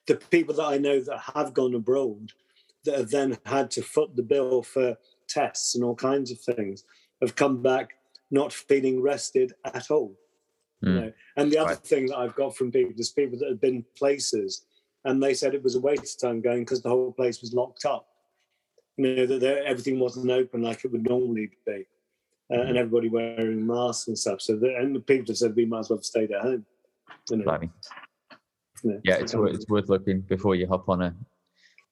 The 0.05 0.15
people 0.15 0.53
that 0.55 0.65
I 0.65 0.77
know 0.77 0.99
that 0.99 1.31
have 1.33 1.53
gone 1.53 1.73
abroad 1.73 2.33
that 2.83 2.97
have 2.97 3.09
then 3.09 3.37
had 3.45 3.71
to 3.71 3.81
foot 3.81 4.15
the 4.17 4.21
bill 4.21 4.61
for 4.61 4.97
tests 5.29 5.75
and 5.75 5.83
all 5.83 5.95
kinds 5.95 6.29
of 6.29 6.41
things 6.41 6.83
have 7.21 7.35
come 7.35 7.61
back 7.61 7.91
not 8.31 8.51
feeling 8.51 9.01
rested 9.01 9.53
at 9.63 9.89
all. 9.89 10.13
Mm. 10.83 10.87
You 10.87 10.93
hmm. 10.93 10.99
know? 10.99 11.13
And 11.37 11.51
the 11.51 11.57
other 11.57 11.69
right. 11.69 11.87
thing 11.87 12.07
that 12.07 12.17
I've 12.17 12.35
got 12.35 12.55
from 12.55 12.71
people 12.71 12.93
is 12.97 13.11
people 13.11 13.39
that 13.39 13.49
have 13.49 13.61
been 13.61 13.85
places 13.97 14.65
and 15.05 15.23
they 15.23 15.33
said 15.33 15.55
it 15.55 15.63
was 15.63 15.75
a 15.75 15.79
waste 15.79 16.21
of 16.21 16.29
time 16.29 16.41
going 16.41 16.65
because 16.65 16.81
the 16.81 16.89
whole 16.89 17.13
place 17.13 17.39
was 17.39 17.53
locked 17.53 17.85
up. 17.85 18.07
You 18.97 19.15
know, 19.15 19.25
that 19.25 19.65
everything 19.65 19.99
wasn't 19.99 20.29
open 20.29 20.61
like 20.61 20.83
it 20.83 20.91
would 20.91 21.07
normally 21.07 21.49
be. 21.65 21.85
Uh, 22.51 22.61
and 22.61 22.77
everybody 22.77 23.07
wearing 23.07 23.65
masks 23.65 24.07
and 24.07 24.17
stuff. 24.17 24.41
So, 24.41 24.57
the, 24.57 24.75
and 24.75 24.93
the 24.95 24.99
people 24.99 25.33
said 25.33 25.55
we 25.55 25.65
might 25.65 25.79
as 25.79 25.89
well 25.89 25.99
have 25.99 26.05
stayed 26.05 26.31
at 26.31 26.41
home. 26.41 26.65
You 27.29 27.37
know? 27.37 27.59
yeah, 28.83 28.97
yeah 29.03 29.15
it's, 29.15 29.33
worth, 29.33 29.55
it's 29.55 29.69
worth 29.69 29.87
looking 29.87 30.21
before 30.21 30.55
you 30.55 30.67
hop 30.67 30.89
on 30.89 31.01
a 31.01 31.15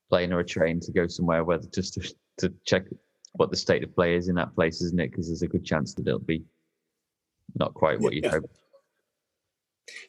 plane 0.09 0.33
or 0.33 0.39
a 0.39 0.45
train 0.45 0.79
to 0.81 0.91
go 0.91 1.07
somewhere 1.07 1.43
where 1.43 1.59
just 1.73 1.93
to, 1.93 2.13
to 2.39 2.53
check 2.65 2.83
what 3.33 3.51
the 3.51 3.57
state 3.57 3.83
of 3.83 3.93
play 3.95 4.15
is 4.15 4.27
in 4.27 4.35
that 4.35 4.53
place, 4.55 4.81
isn't 4.81 4.99
it? 4.99 5.11
Because 5.11 5.27
there's 5.27 5.43
a 5.43 5.47
good 5.47 5.63
chance 5.63 5.93
that 5.93 6.07
it'll 6.07 6.19
be 6.19 6.43
not 7.55 7.73
quite 7.73 7.99
what 7.99 8.13
you 8.13 8.21
yeah. 8.23 8.31
hope. 8.31 8.51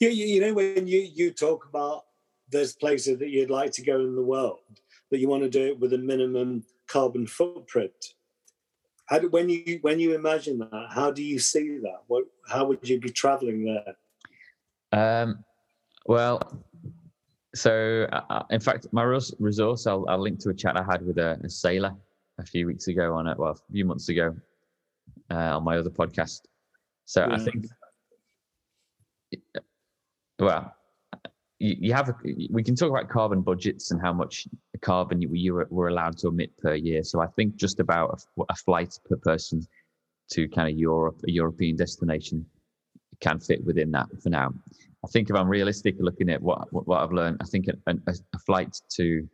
Yeah, 0.00 0.10
you, 0.10 0.26
you 0.26 0.40
know 0.40 0.54
when 0.54 0.86
you 0.86 1.00
you 1.00 1.30
talk 1.30 1.66
about 1.66 2.04
there's 2.50 2.74
places 2.74 3.18
that 3.18 3.30
you'd 3.30 3.50
like 3.50 3.72
to 3.72 3.82
go 3.82 4.00
in 4.00 4.14
the 4.14 4.22
world, 4.22 4.58
but 5.10 5.20
you 5.20 5.28
want 5.28 5.42
to 5.42 5.48
do 5.48 5.66
it 5.66 5.78
with 5.78 5.92
a 5.92 5.98
minimum 5.98 6.64
carbon 6.86 7.26
footprint. 7.26 8.14
How 9.11 9.18
do, 9.18 9.29
when 9.29 9.49
you 9.49 9.81
when 9.83 9.99
you 9.99 10.14
imagine 10.14 10.59
that, 10.59 10.87
how 10.90 11.11
do 11.11 11.23
you 11.23 11.40
see 11.40 11.79
that? 11.83 12.03
What 12.07 12.27
how 12.49 12.64
would 12.66 12.88
you 12.88 13.01
be 13.01 13.11
traveling 13.11 13.64
there? 13.64 13.96
Um, 14.92 15.44
well, 16.07 16.62
so 17.53 18.07
uh, 18.12 18.20
uh 18.31 18.42
in 18.51 18.61
fact, 18.61 18.87
my 18.92 19.03
resource 19.03 19.87
I'll, 19.88 20.07
I'll 20.09 20.23
link 20.23 20.38
to 20.40 20.51
a 20.51 20.55
chat 20.55 20.77
I 20.77 20.85
had 20.85 21.05
with 21.05 21.18
a, 21.18 21.40
a 21.42 21.51
sailor 21.51 21.92
a 22.38 22.46
few 22.46 22.68
weeks 22.68 22.87
ago 22.87 23.14
on 23.14 23.27
it, 23.27 23.37
well, 23.37 23.51
a 23.51 23.73
few 23.73 23.85
months 23.85 24.09
ago 24.09 24.37
uh, 25.31 25.57
on 25.57 25.64
my 25.64 25.77
other 25.77 25.90
podcast. 25.90 26.42
So 27.05 27.27
yeah. 27.27 27.35
I 27.35 27.38
think, 27.38 27.66
well, 30.38 30.73
you, 31.61 31.77
you, 31.79 31.92
have, 31.92 32.12
we 32.51 32.62
can 32.62 32.75
talk 32.75 32.90
about 32.90 33.09
carbon 33.09 33.42
budgets 33.42 33.90
and 33.90 34.01
how 34.01 34.12
much 34.12 34.49
carbon 34.81 35.20
you, 35.20 35.29
you 35.33 35.66
were, 35.70 35.88
allowed 35.88 36.16
to 36.18 36.29
emit 36.29 36.57
per 36.57 36.75
year. 36.75 37.05
So 37.05 37.20
I 37.20 37.27
think 37.37 37.57
just 37.57 37.79
about 37.79 38.20
a, 38.38 38.42
a 38.49 38.55
flight 38.57 38.99
per 39.09 39.16
person 39.16 39.66
to 40.33 40.49
kind 40.49 40.70
of 40.70 40.79
Europe, 40.79 41.20
a 41.29 41.31
European 41.31 41.77
destination 41.77 42.46
can 43.20 43.38
fit 43.38 43.62
within 43.64 43.90
that 43.92 44.07
for 44.23 44.31
now. 44.31 44.53
I 45.05 45.09
think 45.09 45.29
if 45.29 45.37
I'm 45.37 45.49
realistic, 45.49 45.96
looking 45.99 46.31
at 46.31 46.40
what 46.40 46.73
what, 46.73 46.87
what 46.87 47.03
I've 47.03 47.12
learned, 47.12 47.38
I 47.40 47.44
think 47.44 47.68
a, 47.68 47.75
a, 47.87 48.14
a 48.35 48.38
flight 48.38 48.77
to 48.96 49.29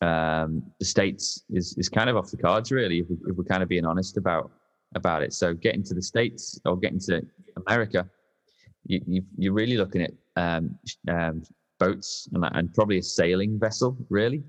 um, 0.00 0.62
the 0.78 0.84
states 0.84 1.44
is 1.50 1.76
is 1.78 1.88
kind 1.88 2.08
of 2.08 2.16
off 2.16 2.30
the 2.30 2.36
cards 2.36 2.70
really 2.70 3.00
if, 3.00 3.08
we, 3.08 3.16
if 3.26 3.36
we're 3.36 3.44
kind 3.44 3.62
of 3.62 3.68
being 3.68 3.84
honest 3.84 4.16
about 4.16 4.50
about 4.94 5.22
it 5.22 5.32
so 5.32 5.52
getting 5.52 5.82
to 5.82 5.92
the 5.92 6.02
states 6.02 6.60
or 6.64 6.76
getting 6.76 7.00
to 7.00 7.20
america 7.56 8.08
you, 8.84 9.22
you 9.36 9.50
are 9.50 9.54
really 9.54 9.76
looking 9.76 10.02
at 10.02 10.12
um, 10.38 10.78
um, 11.08 11.42
boats 11.78 12.28
and, 12.32 12.44
and, 12.52 12.74
probably 12.74 12.98
a 12.98 13.02
sailing 13.02 13.58
vessel 13.58 13.96
really 14.08 14.42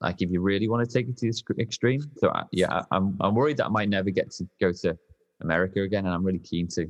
like 0.00 0.20
if 0.20 0.30
you 0.30 0.40
really 0.40 0.68
want 0.68 0.86
to 0.86 0.92
take 0.92 1.08
it 1.08 1.16
to 1.16 1.30
the 1.30 1.62
extreme 1.62 2.02
so 2.18 2.28
I, 2.30 2.42
yeah 2.52 2.82
i'm 2.90 3.16
i'm 3.20 3.34
worried 3.34 3.58
that 3.58 3.66
i 3.66 3.68
might 3.68 3.88
never 3.88 4.10
get 4.10 4.30
to 4.32 4.48
go 4.60 4.72
to 4.82 4.96
america 5.42 5.82
again 5.82 6.04
and 6.06 6.14
i'm 6.14 6.24
really 6.24 6.44
keen 6.50 6.66
to 6.76 6.82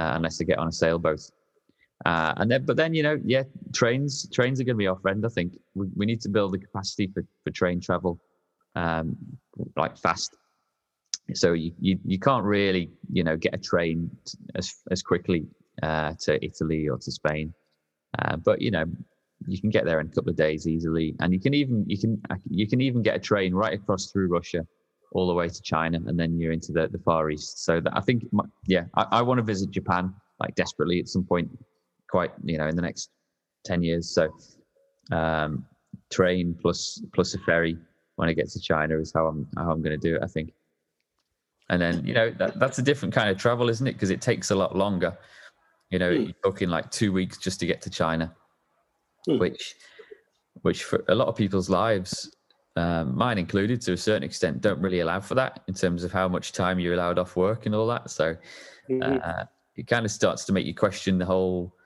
uh, 0.00 0.12
unless 0.16 0.40
i 0.40 0.44
get 0.44 0.58
on 0.58 0.68
a 0.68 0.72
sailboat 0.72 1.20
uh, 2.04 2.34
and 2.36 2.50
then, 2.50 2.64
but 2.64 2.76
then, 2.76 2.92
you 2.92 3.02
know, 3.02 3.18
yeah, 3.24 3.42
trains 3.72 4.28
trains 4.30 4.60
are 4.60 4.64
going 4.64 4.74
to 4.74 4.78
be 4.78 4.86
our 4.86 4.98
friend. 4.98 5.24
I 5.24 5.30
think 5.30 5.56
we, 5.74 5.86
we 5.96 6.04
need 6.04 6.20
to 6.22 6.28
build 6.28 6.52
the 6.52 6.58
capacity 6.58 7.10
for, 7.12 7.24
for 7.42 7.50
train 7.50 7.80
travel, 7.80 8.20
um, 8.74 9.16
like 9.76 9.96
fast. 9.96 10.36
So 11.32 11.54
you, 11.54 11.72
you 11.80 11.98
you 12.04 12.18
can't 12.18 12.44
really, 12.44 12.90
you 13.10 13.24
know, 13.24 13.36
get 13.36 13.54
a 13.54 13.58
train 13.58 14.10
as 14.54 14.74
as 14.90 15.02
quickly 15.02 15.46
uh, 15.82 16.14
to 16.20 16.44
Italy 16.44 16.88
or 16.88 16.98
to 16.98 17.12
Spain, 17.12 17.52
uh, 18.18 18.36
but 18.36 18.60
you 18.60 18.70
know, 18.70 18.84
you 19.46 19.60
can 19.60 19.70
get 19.70 19.84
there 19.84 20.00
in 20.00 20.06
a 20.06 20.10
couple 20.10 20.30
of 20.30 20.36
days 20.36 20.66
easily, 20.66 21.14
and 21.20 21.32
you 21.32 21.40
can 21.40 21.54
even 21.54 21.84
you 21.88 21.98
can 21.98 22.20
you 22.48 22.66
can 22.66 22.80
even 22.80 23.02
get 23.02 23.16
a 23.16 23.20
train 23.20 23.54
right 23.54 23.74
across 23.74 24.10
through 24.10 24.28
Russia, 24.28 24.66
all 25.12 25.26
the 25.26 25.34
way 25.34 25.48
to 25.48 25.62
China, 25.62 25.98
and 26.06 26.18
then 26.18 26.38
you're 26.38 26.52
into 26.52 26.72
the, 26.72 26.88
the 26.88 26.98
Far 26.98 27.30
East. 27.30 27.64
So 27.64 27.80
that 27.80 27.96
I 27.96 28.00
think, 28.00 28.24
yeah, 28.66 28.84
I, 28.94 29.06
I 29.12 29.22
want 29.22 29.38
to 29.38 29.44
visit 29.44 29.70
Japan 29.70 30.14
like 30.40 30.54
desperately 30.54 31.00
at 31.00 31.08
some 31.08 31.24
point 31.24 31.48
quite 32.08 32.30
you 32.44 32.58
know 32.58 32.66
in 32.66 32.76
the 32.76 32.82
next 32.82 33.10
10 33.64 33.82
years 33.82 34.14
so 34.14 34.28
um, 35.12 35.64
train 36.10 36.56
plus 36.60 37.02
plus 37.14 37.34
a 37.34 37.38
ferry 37.40 37.76
when 38.16 38.28
I 38.28 38.32
get 38.32 38.48
to 38.50 38.60
China 38.60 38.98
is 38.98 39.12
how 39.14 39.26
I'm 39.26 39.46
how 39.56 39.70
I'm 39.70 39.82
going 39.82 39.98
to 39.98 40.08
do 40.08 40.16
it 40.16 40.22
I 40.22 40.26
think 40.26 40.52
And 41.68 41.80
then 41.80 42.06
you 42.06 42.14
know 42.14 42.30
that, 42.38 42.58
that's 42.58 42.78
a 42.78 42.82
different 42.82 43.14
kind 43.14 43.28
of 43.28 43.38
travel, 43.38 43.68
isn't 43.68 43.86
it? 43.86 43.94
Because 43.94 44.10
it 44.10 44.20
takes 44.20 44.50
a 44.50 44.54
lot 44.54 44.76
longer. 44.76 45.16
You 45.90 45.98
know, 46.00 46.10
Hmm. 46.10 46.24
you're 46.24 46.34
talking 46.42 46.68
like 46.68 46.90
two 46.90 47.12
weeks 47.12 47.38
just 47.38 47.60
to 47.60 47.66
get 47.66 47.80
to 47.82 47.90
China, 47.90 48.34
Hmm. 49.26 49.38
which 49.38 49.74
which 50.62 50.84
for 50.84 51.04
a 51.08 51.14
lot 51.14 51.28
of 51.28 51.36
people's 51.36 51.70
lives, 51.70 52.34
um, 52.76 53.16
mine 53.16 53.38
included, 53.38 53.80
to 53.82 53.92
a 53.92 53.96
certain 53.96 54.22
extent, 54.24 54.62
don't 54.62 54.80
really 54.80 55.00
allow 55.00 55.20
for 55.20 55.34
that 55.36 55.62
in 55.68 55.74
terms 55.74 56.02
of 56.04 56.12
how 56.12 56.28
much 56.28 56.52
time 56.52 56.78
you're 56.80 56.94
allowed 56.94 57.18
off 57.18 57.36
work 57.36 57.66
and 57.66 57.74
all 57.74 57.86
that. 57.88 58.10
So 58.10 58.36
Mhm. 58.88 59.22
uh, 59.22 59.44
it 59.76 59.86
kind 59.86 60.04
of 60.06 60.10
starts 60.12 60.44
to 60.46 60.52
make 60.52 60.66
you 60.66 60.74
question 60.74 61.18
the 61.18 61.26
whole 61.26 61.76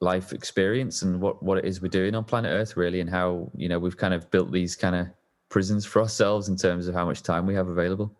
life 0.00 0.32
experience 0.32 1.02
and 1.02 1.20
what 1.20 1.42
what 1.42 1.58
it 1.58 1.64
is 1.64 1.80
we're 1.80 1.88
doing 1.88 2.14
on 2.14 2.24
planet 2.24 2.50
Earth, 2.50 2.76
really, 2.76 3.00
and 3.00 3.10
how 3.10 3.50
you 3.56 3.68
know 3.68 3.78
we've 3.78 3.96
kind 3.96 4.14
of 4.14 4.30
built 4.30 4.50
these 4.52 4.74
kind 4.76 4.96
of 4.96 5.06
prisons 5.50 5.84
for 5.86 6.02
ourselves 6.02 6.48
in 6.48 6.56
terms 6.56 6.88
of 6.88 6.94
how 6.94 7.04
much 7.06 7.22
time 7.22 7.46
we 7.46 7.54
have 7.54 7.68
available. 7.68 8.16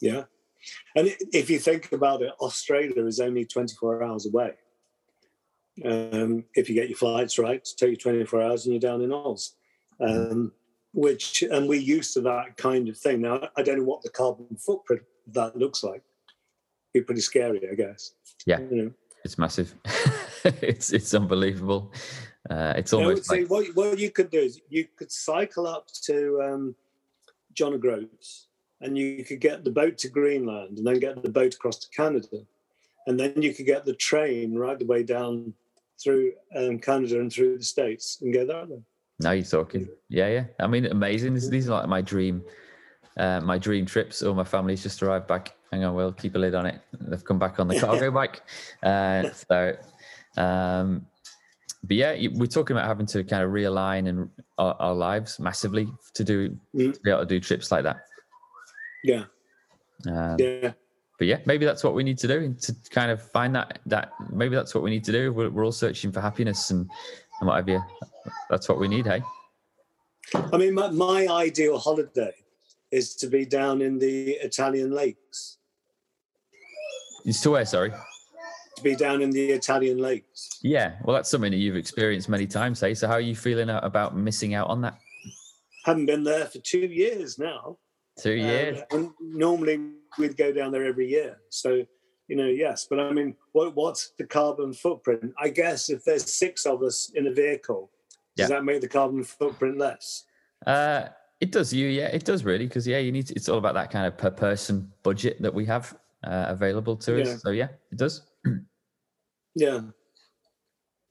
Yeah. 0.00 0.24
And 0.96 1.14
if 1.32 1.50
you 1.50 1.58
think 1.58 1.92
about 1.92 2.22
it, 2.22 2.32
Australia 2.40 3.04
is 3.06 3.20
only 3.20 3.44
24 3.44 4.02
hours 4.02 4.26
away. 4.26 4.52
Um, 5.84 6.44
if 6.54 6.68
you 6.68 6.74
get 6.74 6.88
your 6.88 6.98
flights 6.98 7.38
right, 7.38 7.66
take 7.76 7.90
you 7.90 7.96
24 7.96 8.42
hours 8.42 8.66
and 8.66 8.74
you're 8.74 8.80
down 8.80 9.02
in 9.02 9.12
Oz. 9.12 9.54
Um, 10.00 10.52
which, 10.94 11.42
and 11.42 11.68
we're 11.68 11.80
used 11.80 12.14
to 12.14 12.20
that 12.22 12.56
kind 12.56 12.88
of 12.88 12.98
thing. 12.98 13.22
Now, 13.22 13.48
I 13.56 13.62
don't 13.62 13.78
know 13.78 13.84
what 13.84 14.02
the 14.02 14.10
carbon 14.10 14.56
footprint 14.56 15.02
that 15.28 15.56
looks 15.56 15.82
like. 15.82 16.02
Be 16.92 17.00
pretty 17.00 17.22
scary, 17.22 17.68
I 17.70 17.74
guess. 17.74 18.12
Yeah. 18.44 18.60
You 18.60 18.76
know, 18.76 18.92
It's 19.24 19.38
massive. 19.38 19.74
it's 20.44 20.92
it's 20.92 21.14
unbelievable. 21.14 21.92
Uh, 22.50 22.74
it's 22.76 22.92
I 22.92 22.96
would 22.96 23.04
almost 23.04 23.26
say 23.26 23.40
like 23.40 23.50
what, 23.50 23.66
what 23.74 23.98
you 23.98 24.10
could 24.10 24.30
do 24.30 24.40
is 24.40 24.60
you 24.68 24.86
could 24.96 25.10
cycle 25.10 25.66
up 25.66 25.86
to 26.04 26.42
um, 26.42 26.74
John 27.54 27.74
O'Groats 27.74 28.48
and 28.82 28.98
you 28.98 29.24
could 29.24 29.40
get 29.40 29.64
the 29.64 29.70
boat 29.70 29.96
to 29.98 30.08
Greenland 30.08 30.78
and 30.78 30.86
then 30.86 30.98
get 30.98 31.22
the 31.22 31.28
boat 31.30 31.54
across 31.54 31.78
to 31.78 31.88
Canada. 31.96 32.38
And 33.06 33.18
then 33.18 33.40
you 33.40 33.54
could 33.54 33.66
get 33.66 33.84
the 33.84 33.94
train 33.94 34.54
right 34.54 34.78
the 34.78 34.84
way 34.86 35.02
down 35.02 35.54
through 36.02 36.32
um, 36.56 36.78
Canada 36.78 37.20
and 37.20 37.32
through 37.32 37.58
the 37.58 37.64
States 37.64 38.18
and 38.22 38.32
go 38.34 38.44
that 38.46 38.68
way. 38.68 38.80
now 39.20 39.30
you're 39.32 39.44
talking. 39.44 39.88
Yeah, 40.08 40.28
yeah. 40.28 40.44
I 40.60 40.66
mean, 40.66 40.86
amazing. 40.86 41.34
These, 41.34 41.48
these 41.50 41.68
are 41.68 41.80
like 41.80 41.88
my 41.88 42.00
dream, 42.00 42.42
uh, 43.16 43.40
my 43.40 43.58
dream 43.58 43.86
trips. 43.86 44.22
All 44.22 44.34
my 44.34 44.44
family's 44.44 44.82
just 44.82 45.02
arrived 45.02 45.26
back. 45.26 45.54
Hang 45.72 45.84
on, 45.84 45.94
we'll 45.94 46.12
keep 46.12 46.34
a 46.34 46.38
lid 46.38 46.54
on 46.54 46.66
it. 46.66 46.80
They've 47.00 47.24
come 47.24 47.38
back 47.38 47.58
on 47.58 47.66
the 47.68 47.78
cargo 47.80 48.10
bike. 48.20 48.42
Uh, 48.82 49.30
so, 49.30 49.76
um, 50.36 51.06
but 51.84 51.96
yeah, 51.96 52.14
we're 52.34 52.46
talking 52.46 52.76
about 52.76 52.86
having 52.86 53.06
to 53.06 53.24
kind 53.24 53.42
of 53.42 53.50
realign 53.50 54.08
and 54.08 54.28
our, 54.58 54.74
our 54.78 54.94
lives 54.94 55.38
massively 55.40 55.88
to 56.14 56.22
do 56.24 56.50
Mhm. 56.76 56.94
to 56.94 57.00
be 57.00 57.10
able 57.10 57.20
to 57.20 57.26
do 57.26 57.40
trips 57.40 57.72
like 57.72 57.84
that. 57.84 58.04
Yeah, 59.04 59.24
Um, 60.06 60.36
yeah. 60.38 60.72
But 61.18 61.26
yeah, 61.28 61.38
maybe 61.46 61.64
that's 61.64 61.84
what 61.84 61.94
we 61.94 62.02
need 62.02 62.18
to 62.18 62.26
do 62.28 62.54
to 62.62 62.74
kind 62.90 63.10
of 63.10 63.22
find 63.22 63.54
that 63.54 63.78
that 63.86 64.12
maybe 64.32 64.56
that's 64.56 64.74
what 64.74 64.82
we 64.82 64.90
need 64.90 65.04
to 65.04 65.12
do. 65.12 65.32
We're, 65.32 65.50
we're 65.50 65.64
all 65.64 65.70
searching 65.72 66.10
for 66.12 66.20
happiness 66.20 66.70
and 66.70 66.88
and 67.40 67.48
what 67.48 67.56
have 67.56 67.68
you. 67.68 67.80
That's 68.50 68.68
what 68.68 68.78
we 68.78 68.88
need, 68.88 69.06
hey. 69.06 69.22
I 70.34 70.56
mean, 70.56 70.74
my, 70.74 70.88
my 70.90 71.26
ideal 71.28 71.78
holiday 71.78 72.32
is 72.90 73.14
to 73.16 73.26
be 73.26 73.44
down 73.44 73.82
in 73.82 73.98
the 73.98 74.32
Italian 74.42 74.90
lakes, 74.92 75.58
It's 77.24 77.40
to 77.42 77.50
where? 77.50 77.64
Sorry. 77.66 77.90
to 78.76 78.82
be 78.82 78.94
down 78.94 79.22
in 79.22 79.30
the 79.30 79.50
Italian 79.50 79.98
lakes. 79.98 80.58
Yeah, 80.62 80.96
well, 81.04 81.14
that's 81.16 81.30
something 81.30 81.50
that 81.50 81.58
you've 81.58 81.76
experienced 81.76 82.28
many 82.28 82.46
times, 82.46 82.80
hey. 82.80 82.94
So 82.94 83.06
how 83.08 83.14
are 83.14 83.20
you 83.20 83.34
feeling 83.36 83.68
about 83.70 84.16
missing 84.16 84.54
out 84.54 84.68
on 84.68 84.80
that? 84.82 84.98
Haven't 85.84 86.06
been 86.06 86.22
there 86.24 86.46
for 86.46 86.58
two 86.58 86.78
years 86.86 87.38
now. 87.38 87.78
Two 88.20 88.32
Um, 88.32 88.38
years. 88.38 88.78
and 88.90 89.10
normally 89.20 89.92
we'd 90.18 90.36
go 90.36 90.52
down 90.52 90.72
there 90.72 90.84
every 90.84 91.08
year. 91.08 91.40
So, 91.48 91.86
you 92.28 92.36
know, 92.36 92.46
yes. 92.46 92.86
But 92.88 93.00
I 93.00 93.10
mean, 93.12 93.34
what, 93.52 93.74
what's 93.74 94.10
the 94.18 94.24
carbon 94.26 94.72
footprint? 94.74 95.32
I 95.38 95.48
guess 95.48 95.88
if 95.90 96.04
there's 96.04 96.32
six 96.32 96.66
of 96.66 96.82
us 96.82 97.10
in 97.14 97.26
a 97.26 97.32
vehicle, 97.32 97.90
does 98.36 98.48
Yeah. 98.50 98.56
that 98.56 98.64
make 98.64 98.80
the 98.80 98.88
carbon 98.88 99.24
footprint 99.24 99.78
less? 99.78 100.24
Uh, 100.66 101.08
it 101.40 101.50
does 101.50 101.72
you, 101.72 101.88
yeah, 101.88 102.06
it 102.06 102.24
does 102.24 102.44
really, 102.44 102.66
because 102.66 102.86
yeah, 102.86 102.98
you 102.98 103.10
need. 103.12 103.26
To, 103.26 103.34
it's 103.34 103.48
all 103.48 103.58
about 103.58 103.74
that 103.74 103.90
kind 103.90 104.06
of 104.06 104.16
per 104.16 104.30
person 104.30 104.92
budget 105.02 105.40
that 105.42 105.52
we 105.52 105.64
have 105.66 105.98
uh, 106.24 106.46
available 106.48 106.96
to 106.98 107.16
Yeah. 107.18 107.24
us. 107.24 107.42
So 107.42 107.50
yeah, 107.50 107.68
it 107.90 107.98
does. 107.98 108.22
Yeah. 109.54 109.80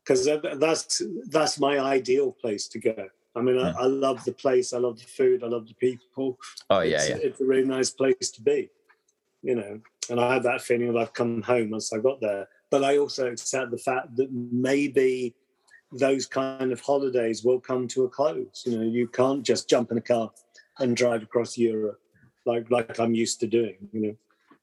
Because 0.04 0.26
that's 0.26 1.02
that's 1.30 1.60
my 1.60 1.80
ideal 1.80 2.32
place 2.32 2.68
to 2.70 2.80
go. 2.80 3.08
I 3.36 3.42
mean, 3.42 3.58
I, 3.58 3.72
I 3.72 3.86
love 3.86 4.24
the 4.26 4.34
place. 4.34 4.74
I 4.74 4.78
love 4.78 5.00
the 5.00 5.06
food. 5.06 5.44
I 5.44 5.48
love 5.48 5.68
the 5.68 5.74
people. 5.76 6.38
Oh 6.70 6.82
yeah, 6.82 6.98
it's, 6.98 7.10
yeah, 7.10 7.18
it's 7.22 7.42
a 7.42 7.46
really 7.46 7.68
nice 7.68 7.90
place 7.90 8.30
to 8.32 8.42
be, 8.42 8.70
you 9.42 9.56
know. 9.56 9.80
And 10.10 10.20
I 10.20 10.34
had 10.34 10.44
that 10.44 10.62
feeling 10.62 10.90
of 10.90 10.98
I've 10.98 11.14
come 11.14 11.42
home 11.42 11.72
once 11.72 11.94
I 11.94 12.00
got 12.00 12.20
there. 12.20 12.48
But 12.70 12.84
I 12.84 12.98
also 12.98 13.32
accept 13.32 13.72
the 13.72 13.78
fact 13.78 14.16
that 14.18 14.32
maybe 14.32 15.36
those 15.92 16.26
kind 16.26 16.72
of 16.72 16.82
holidays 16.82 17.44
will 17.44 17.60
come 17.60 17.88
to 17.90 18.04
a 18.04 18.10
close. 18.10 18.64
You 18.66 18.78
know, 18.78 18.84
you 18.84 19.08
can't 19.08 19.44
just 19.44 19.70
jump 19.70 19.92
in 19.92 19.98
a 19.98 20.02
car 20.02 20.32
and 20.80 20.96
drive 20.96 21.24
across 21.24 21.58
Europe 21.58 22.00
like 22.46 22.70
like 22.72 23.00
I'm 23.00 23.14
used 23.14 23.40
to 23.42 23.48
doing. 23.48 23.78
You 23.92 24.02
know, 24.02 24.16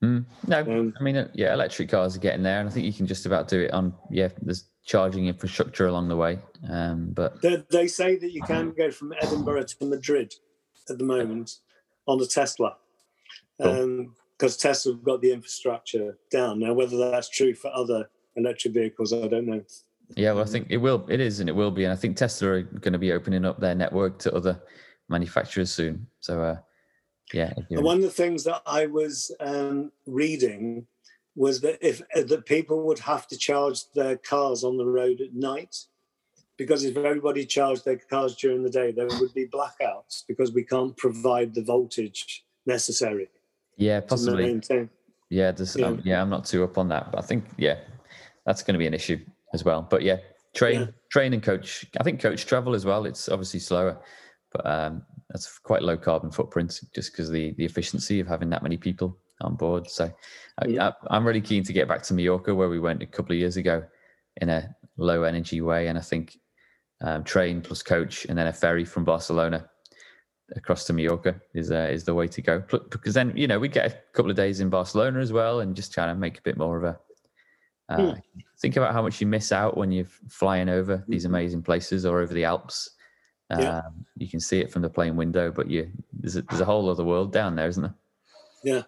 Mm, 0.02 0.24
no, 0.46 0.60
um, 0.60 0.94
I 0.98 1.02
mean, 1.02 1.16
uh, 1.16 1.28
yeah, 1.34 1.52
electric 1.52 1.88
cars 1.88 2.14
are 2.16 2.20
getting 2.20 2.42
there, 2.42 2.60
and 2.60 2.68
I 2.68 2.72
think 2.72 2.86
you 2.86 2.92
can 2.92 3.06
just 3.06 3.26
about 3.26 3.48
do 3.48 3.62
it 3.62 3.72
on. 3.72 3.92
Yeah, 4.10 4.28
there's 4.42 4.64
charging 4.84 5.26
infrastructure 5.26 5.86
along 5.86 6.08
the 6.08 6.16
way. 6.16 6.38
Um, 6.68 7.10
but 7.12 7.42
they, 7.42 7.64
they 7.70 7.88
say 7.88 8.16
that 8.16 8.32
you 8.32 8.42
can 8.42 8.72
go 8.72 8.90
from 8.90 9.12
Edinburgh 9.20 9.64
to 9.64 9.84
Madrid 9.84 10.32
at 10.88 10.98
the 10.98 11.04
moment 11.04 11.56
on 12.06 12.20
a 12.20 12.26
Tesla. 12.26 12.76
Cool. 13.60 14.06
Because 14.38 14.56
Tesla 14.56 14.92
have 14.92 15.02
got 15.02 15.20
the 15.20 15.32
infrastructure 15.32 16.16
down 16.30 16.60
now. 16.60 16.72
Whether 16.72 16.96
that's 16.96 17.28
true 17.28 17.54
for 17.54 17.72
other 17.74 18.08
electric 18.36 18.74
vehicles, 18.74 19.12
I 19.12 19.26
don't 19.26 19.46
know. 19.46 19.62
yeah, 20.16 20.32
well, 20.32 20.44
I 20.44 20.46
think 20.46 20.68
it 20.70 20.76
will. 20.76 21.04
It 21.08 21.20
is, 21.20 21.40
and 21.40 21.48
it 21.48 21.56
will 21.56 21.72
be. 21.72 21.84
And 21.84 21.92
I 21.92 21.96
think 21.96 22.16
Tesla 22.16 22.50
are 22.50 22.62
going 22.62 22.92
to 22.92 22.98
be 23.00 23.12
opening 23.12 23.44
up 23.44 23.58
their 23.60 23.74
network 23.74 24.18
to 24.20 24.34
other 24.34 24.60
manufacturers 25.08 25.72
soon. 25.72 26.06
So, 26.20 26.40
uh, 26.40 26.56
yeah, 27.32 27.52
And 27.70 27.82
one 27.82 27.96
of 27.98 28.02
the 28.02 28.10
things 28.10 28.44
that 28.44 28.62
I 28.66 28.86
was 28.86 29.30
um, 29.40 29.92
reading 30.06 30.86
was 31.36 31.60
that 31.60 31.78
if 31.86 32.02
uh, 32.16 32.22
that 32.22 32.46
people 32.46 32.82
would 32.86 32.98
have 33.00 33.26
to 33.28 33.36
charge 33.36 33.90
their 33.94 34.16
cars 34.16 34.64
on 34.64 34.76
the 34.76 34.86
road 34.86 35.20
at 35.20 35.34
night, 35.34 35.76
because 36.56 36.84
if 36.84 36.96
everybody 36.96 37.46
charged 37.46 37.84
their 37.84 37.96
cars 37.96 38.34
during 38.34 38.62
the 38.62 38.70
day, 38.70 38.90
there 38.90 39.06
would 39.06 39.34
be 39.34 39.46
blackouts 39.46 40.24
because 40.26 40.52
we 40.52 40.64
can't 40.64 40.96
provide 40.96 41.54
the 41.54 41.62
voltage 41.62 42.44
necessary 42.66 43.28
yeah, 43.78 44.00
possibly. 44.00 44.60
Yeah, 45.30 45.52
there's, 45.52 45.76
Yeah. 45.76 45.86
Um, 45.86 46.02
yeah, 46.04 46.20
I'm 46.20 46.28
not 46.28 46.44
too 46.44 46.64
up 46.64 46.76
on 46.76 46.88
that, 46.88 47.12
but 47.12 47.18
I 47.18 47.22
think 47.22 47.44
yeah, 47.56 47.78
that's 48.44 48.62
going 48.62 48.74
to 48.74 48.78
be 48.78 48.86
an 48.86 48.94
issue 48.94 49.18
as 49.54 49.64
well. 49.64 49.86
But 49.88 50.02
yeah, 50.02 50.18
train, 50.54 50.80
Yeah. 50.80 50.86
train 51.10 51.32
and 51.32 51.42
coach. 51.42 51.86
I 51.98 52.02
think 52.02 52.20
coach 52.20 52.44
travel 52.44 52.74
as 52.74 52.84
well. 52.84 53.06
It's 53.06 53.28
obviously 53.28 53.60
slower, 53.60 53.98
but 54.52 54.66
um, 54.66 55.02
that's 55.30 55.58
quite 55.58 55.82
low 55.82 55.96
carbon 55.96 56.30
footprint 56.30 56.80
just 56.94 57.12
because 57.12 57.30
the 57.30 57.52
the 57.58 57.64
efficiency 57.64 58.20
of 58.20 58.26
having 58.26 58.50
that 58.50 58.62
many 58.62 58.76
people 58.76 59.18
on 59.40 59.54
board. 59.54 59.88
So 59.88 60.10
Yeah. 60.66 60.88
I, 60.88 61.16
I'm 61.16 61.26
really 61.26 61.40
keen 61.40 61.62
to 61.64 61.72
get 61.72 61.88
back 61.88 62.02
to 62.04 62.14
Mallorca 62.14 62.54
where 62.54 62.68
we 62.68 62.80
went 62.80 63.02
a 63.02 63.06
couple 63.06 63.32
of 63.32 63.38
years 63.38 63.56
ago 63.56 63.84
in 64.40 64.48
a 64.48 64.74
low 64.96 65.22
energy 65.22 65.60
way, 65.60 65.86
and 65.88 65.98
I 65.98 66.02
think 66.02 66.38
um, 67.00 67.24
train 67.24 67.60
plus 67.60 67.82
coach 67.82 68.24
and 68.24 68.36
then 68.36 68.48
a 68.48 68.52
ferry 68.52 68.84
from 68.84 69.04
Barcelona 69.04 69.68
across 70.56 70.84
to 70.86 70.92
Mallorca 70.92 71.40
is 71.54 71.70
uh, 71.70 71.88
is 71.90 72.04
the 72.04 72.14
way 72.14 72.26
to 72.28 72.42
go. 72.42 72.62
Because 72.90 73.14
then 73.14 73.32
you 73.36 73.46
know 73.46 73.58
we 73.58 73.68
get 73.68 73.92
a 73.92 73.96
couple 74.14 74.30
of 74.30 74.36
days 74.36 74.60
in 74.60 74.70
Barcelona 74.70 75.20
as 75.20 75.32
well, 75.32 75.60
and 75.60 75.76
just 75.76 75.92
trying 75.92 76.14
to 76.14 76.18
make 76.18 76.38
a 76.38 76.42
bit 76.42 76.56
more 76.56 76.76
of 76.78 76.84
a. 76.84 76.98
Uh, 77.90 77.96
Think 78.60 78.76
about 78.76 78.92
how 78.92 79.00
much 79.00 79.20
you 79.20 79.26
miss 79.26 79.50
out 79.50 79.76
when 79.76 79.92
you're 79.92 80.04
flying 80.28 80.68
over 80.68 81.04
these 81.08 81.24
amazing 81.24 81.62
places 81.62 82.04
or 82.04 82.20
over 82.20 82.34
the 82.34 82.44
Alps. 82.44 82.90
Um, 83.50 83.60
Yeah. 83.60 83.82
You 84.16 84.28
can 84.28 84.40
see 84.40 84.60
it 84.60 84.70
from 84.70 84.82
the 84.82 84.90
plane 84.90 85.16
window, 85.16 85.50
but 85.50 85.70
you 85.70 85.90
there's 86.12 86.36
a, 86.36 86.42
there's 86.42 86.60
a 86.60 86.64
whole 86.64 86.88
other 86.90 87.04
world 87.04 87.32
down 87.32 87.54
there, 87.56 87.68
isn't 87.68 87.82
there? 87.82 87.94
Yeah. 88.64 88.82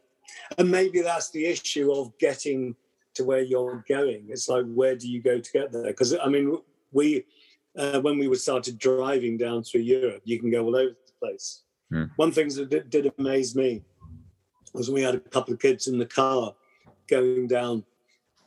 And 0.59 0.71
maybe 0.71 1.01
that's 1.01 1.31
the 1.31 1.47
issue 1.47 1.93
of 1.93 2.17
getting 2.19 2.77
to 3.15 3.25
where 3.25 3.43
you're 3.43 3.85
going. 3.89 4.27
It's 4.29 4.49
like, 4.49 4.65
where 4.67 4.97
do 4.97 5.09
you 5.09 5.21
go 5.23 5.39
to 5.39 5.53
get 5.53 5.73
there? 5.73 5.85
Because, 5.85 6.15
I 6.17 6.29
mean, 6.29 6.59
we, 6.93 7.25
uh, 7.77 8.01
when 8.01 8.19
we 8.19 8.29
were 8.29 8.37
started 8.37 8.79
driving 8.79 9.37
down 9.37 9.63
through 9.63 9.83
Europe, 9.83 10.23
you 10.25 10.39
can 10.39 10.51
go 10.51 10.65
all 10.65 10.77
over 10.77 10.91
the 11.07 11.27
place. 11.27 11.63
Hmm. 11.91 12.05
One 12.17 12.33
thing 12.33 12.49
that 12.49 12.71
did, 12.71 12.91
did 12.91 13.13
amaze 13.19 13.57
me 13.57 13.83
was 14.73 14.91
we 14.91 15.03
had 15.03 15.15
a 15.15 15.21
couple 15.21 15.53
of 15.55 15.61
kids 15.61 15.89
in 15.89 15.99
the 15.99 16.07
car 16.07 16.55
going 17.09 17.49
down, 17.49 17.85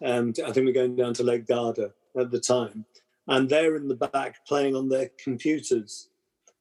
and 0.01 0.37
I 0.45 0.51
think 0.51 0.65
we're 0.65 0.73
going 0.73 0.95
down 0.95 1.13
to 1.15 1.23
Lake 1.23 1.47
Garda 1.47 1.91
at 2.17 2.31
the 2.31 2.39
time. 2.39 2.85
And 3.27 3.49
they're 3.49 3.75
in 3.75 3.87
the 3.87 3.95
back 3.95 4.45
playing 4.45 4.75
on 4.75 4.89
their 4.89 5.09
computers 5.23 6.09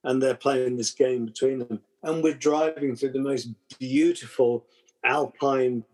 and 0.04 0.22
they're 0.22 0.34
playing 0.34 0.76
this 0.76 0.92
game 0.92 1.26
between 1.26 1.60
them. 1.60 1.80
And 2.02 2.22
we're 2.22 2.34
driving 2.34 2.96
through 2.96 3.12
the 3.12 3.20
most 3.20 3.48
beautiful 3.78 4.66
alpine 5.04 5.84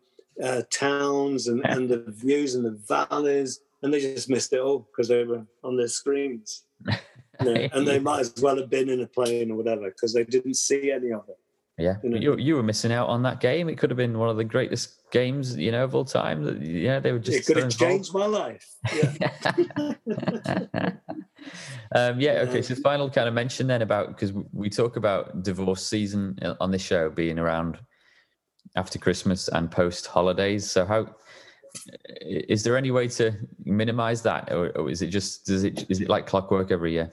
uh, 0.43 0.63
towns 0.71 1.49
and, 1.49 1.65
and 1.67 1.89
the 1.89 2.05
views 2.09 2.55
and 2.55 2.65
the 2.65 2.79
valleys, 2.89 3.61
and 3.83 3.93
they 3.93 4.01
just 4.01 4.31
missed 4.31 4.53
it 4.53 4.61
all 4.61 4.81
because 4.91 5.09
they 5.09 5.25
were 5.25 5.45
on 5.65 5.77
their 5.77 5.89
screens. 5.89 6.65
You 7.41 7.55
know, 7.55 7.69
and 7.73 7.87
they 7.87 8.01
might 8.01 8.19
as 8.19 8.35
well 8.43 8.57
have 8.57 8.69
been 8.69 8.89
in 8.89 9.01
a 9.01 9.07
plane 9.07 9.53
or 9.53 9.55
whatever 9.55 9.89
because 9.91 10.13
they 10.13 10.25
didn't 10.25 10.55
see 10.55 10.91
any 10.91 11.13
of 11.13 11.23
it. 11.29 11.39
Yeah, 11.79 11.95
You 12.03 12.37
you, 12.37 12.57
were 12.57 12.63
missing 12.65 12.91
out 12.91 13.09
on 13.09 13.23
that 13.23 13.39
game. 13.39 13.69
It 13.69 13.79
could 13.79 13.89
have 13.91 13.97
been 13.97 14.19
one 14.19 14.29
of 14.29 14.37
the 14.37 14.43
greatest 14.43 15.11
games, 15.13 15.57
you 15.57 15.71
know, 15.71 15.85
of 15.85 15.95
all 15.95 16.05
time. 16.05 16.43
That- 16.43 16.61
Yeah, 16.61 16.99
they 16.99 17.13
were 17.13 17.21
just 17.21 17.39
it 17.39 17.47
could 17.47 17.63
have 17.63 17.71
changed 17.71 18.13
my 18.13 18.27
life. 18.27 18.67
Yeah. 18.93 19.93
um, 21.95 22.21
yeah. 22.21 22.45
Okay. 22.49 22.63
So 22.63 22.75
final 22.75 23.09
kind 23.09 23.29
of 23.29 23.35
mention 23.35 23.69
then 23.69 23.83
about 23.83 24.09
because 24.09 24.33
we 24.53 24.69
talk 24.71 24.97
about 24.97 25.45
divorce 25.45 25.87
season 25.87 26.37
uh, 26.43 26.55
on 26.61 26.73
this 26.73 26.83
show 26.83 27.11
being 27.11 27.39
around 27.39 27.79
after 28.75 28.99
Christmas 28.99 29.47
and 29.47 29.71
post 29.71 30.07
holidays. 30.07 30.69
So 30.69 30.85
how 30.85 31.15
is 32.23 32.65
there 32.65 32.77
any 32.77 32.91
way 32.91 33.07
to 33.09 33.33
minimize 33.65 34.23
that, 34.23 34.53
or, 34.53 34.71
or 34.77 34.91
is 34.91 35.01
it 35.01 35.09
just 35.09 35.47
does 35.47 35.63
it 35.63 35.87
is 35.89 36.01
it 36.01 36.09
like 36.09 36.27
clockwork 36.27 36.73
every 36.73 36.93
year? 36.93 37.13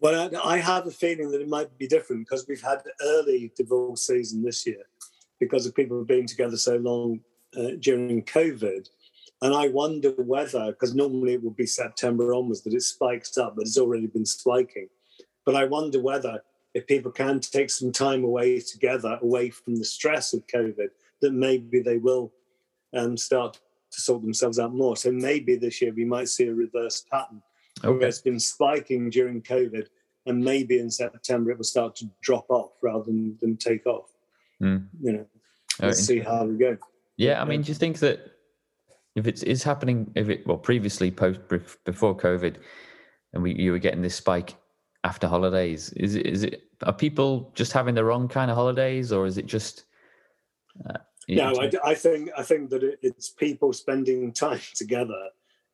Well, 0.00 0.30
I 0.34 0.54
I 0.54 0.58
have 0.58 0.86
a 0.86 0.90
feeling 0.90 1.30
that 1.32 1.40
it 1.40 1.48
might 1.48 1.76
be 1.76 1.88
different 1.88 2.24
because 2.24 2.46
we've 2.46 2.62
had 2.62 2.82
early 3.02 3.52
divorce 3.56 4.06
season 4.06 4.42
this 4.42 4.66
year 4.66 4.84
because 5.40 5.66
of 5.66 5.74
people 5.74 6.04
being 6.04 6.26
together 6.26 6.56
so 6.56 6.76
long 6.76 7.20
uh, 7.56 7.72
during 7.80 8.22
COVID. 8.22 8.88
And 9.40 9.54
I 9.54 9.68
wonder 9.68 10.10
whether, 10.16 10.72
because 10.72 10.94
normally 10.94 11.34
it 11.34 11.42
would 11.42 11.56
be 11.56 11.66
September 11.66 12.34
onwards 12.34 12.62
that 12.62 12.74
it 12.74 12.82
spikes 12.82 13.38
up, 13.38 13.54
but 13.54 13.62
it's 13.62 13.78
already 13.78 14.06
been 14.06 14.26
spiking. 14.26 14.88
But 15.44 15.54
I 15.54 15.64
wonder 15.64 16.00
whether 16.00 16.42
if 16.74 16.86
people 16.86 17.12
can 17.12 17.40
take 17.40 17.70
some 17.70 17.92
time 17.92 18.24
away 18.24 18.60
together, 18.60 19.18
away 19.22 19.50
from 19.50 19.76
the 19.76 19.84
stress 19.84 20.32
of 20.32 20.46
COVID, 20.46 20.88
that 21.22 21.32
maybe 21.32 21.80
they 21.80 21.98
will 21.98 22.32
um, 22.94 23.16
start 23.16 23.60
to 23.90 24.00
sort 24.00 24.22
themselves 24.22 24.58
out 24.58 24.74
more. 24.74 24.96
So 24.96 25.10
maybe 25.10 25.56
this 25.56 25.80
year 25.80 25.92
we 25.94 26.04
might 26.04 26.28
see 26.28 26.46
a 26.46 26.54
reverse 26.54 27.04
pattern 27.10 27.42
Okay. 27.84 28.06
it's 28.06 28.20
been 28.20 28.40
spiking 28.40 29.10
during 29.10 29.42
COVID, 29.42 29.86
and 30.26 30.44
maybe 30.44 30.78
in 30.78 30.90
September 30.90 31.50
it 31.52 31.58
will 31.58 31.64
start 31.64 31.96
to 31.96 32.10
drop 32.22 32.46
off 32.50 32.72
rather 32.82 33.04
than, 33.04 33.36
than 33.40 33.56
take 33.56 33.86
off. 33.86 34.10
Mm. 34.62 34.86
You 35.00 35.12
know, 35.12 35.26
Oh, 35.80 35.86
let's 35.86 36.04
see 36.04 36.20
how 36.20 36.44
we 36.44 36.56
go. 36.56 36.76
Yeah, 37.16 37.40
I 37.40 37.44
mean, 37.44 37.62
do 37.62 37.68
you 37.68 37.74
think 37.74 37.98
that 38.00 38.32
if 39.14 39.26
it 39.26 39.42
is 39.42 39.62
happening, 39.62 40.10
if 40.14 40.28
it 40.28 40.46
well 40.46 40.58
previously 40.58 41.10
post 41.10 41.40
before 41.84 42.16
COVID, 42.16 42.56
and 43.32 43.42
we 43.42 43.54
you 43.54 43.72
were 43.72 43.78
getting 43.78 44.02
this 44.02 44.14
spike 44.14 44.54
after 45.04 45.26
holidays, 45.26 45.90
is 45.92 46.14
it 46.14 46.26
is 46.26 46.44
it 46.44 46.62
are 46.82 46.92
people 46.92 47.52
just 47.54 47.72
having 47.72 47.94
the 47.94 48.04
wrong 48.04 48.28
kind 48.28 48.50
of 48.50 48.56
holidays, 48.56 49.12
or 49.12 49.26
is 49.26 49.38
it 49.38 49.46
just? 49.46 49.84
Uh, 50.88 50.98
No, 51.28 51.54
I, 51.60 51.70
I 51.84 51.94
think 51.94 52.30
I 52.36 52.42
think 52.42 52.70
that 52.70 52.82
it, 52.82 52.98
it's 53.02 53.28
people 53.28 53.72
spending 53.72 54.32
time 54.44 54.60
together 54.74 55.30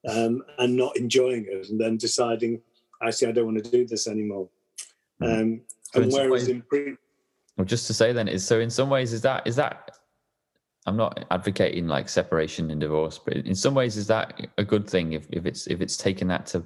um, 0.08 0.42
and 0.58 0.76
not 0.76 0.96
enjoying 0.96 1.46
it, 1.48 1.68
and 1.70 1.80
then 1.80 1.96
deciding, 1.96 2.60
actually, 3.02 3.28
I 3.28 3.32
don't 3.32 3.46
want 3.46 3.64
to 3.64 3.70
do 3.70 3.86
this 3.86 4.06
anymore. 4.08 4.48
Mm. 5.22 5.40
Um, 5.40 5.60
So 5.92 6.02
and 6.02 6.12
whereas 6.12 6.30
ways- 6.30 6.48
in 6.48 6.62
pre, 6.62 6.96
well, 7.56 7.64
just 7.64 7.86
to 7.86 7.94
say 7.94 8.12
then 8.12 8.26
is 8.28 8.44
so 8.46 8.58
in 8.60 8.70
some 8.70 8.90
ways 8.90 9.12
is 9.12 9.22
that 9.22 9.46
is 9.46 9.56
that. 9.56 9.90
I'm 10.86 10.98
not 10.98 11.24
advocating 11.30 11.86
like 11.86 12.10
separation 12.10 12.70
and 12.70 12.78
divorce, 12.78 13.18
but 13.18 13.34
in 13.36 13.54
some 13.54 13.74
ways, 13.74 13.96
is 13.96 14.06
that 14.08 14.48
a 14.58 14.64
good 14.64 14.86
thing 14.86 15.14
if, 15.14 15.26
if 15.30 15.46
it's 15.46 15.66
if 15.66 15.80
it's 15.80 15.96
taking 15.96 16.28
that 16.28 16.44
to 16.46 16.62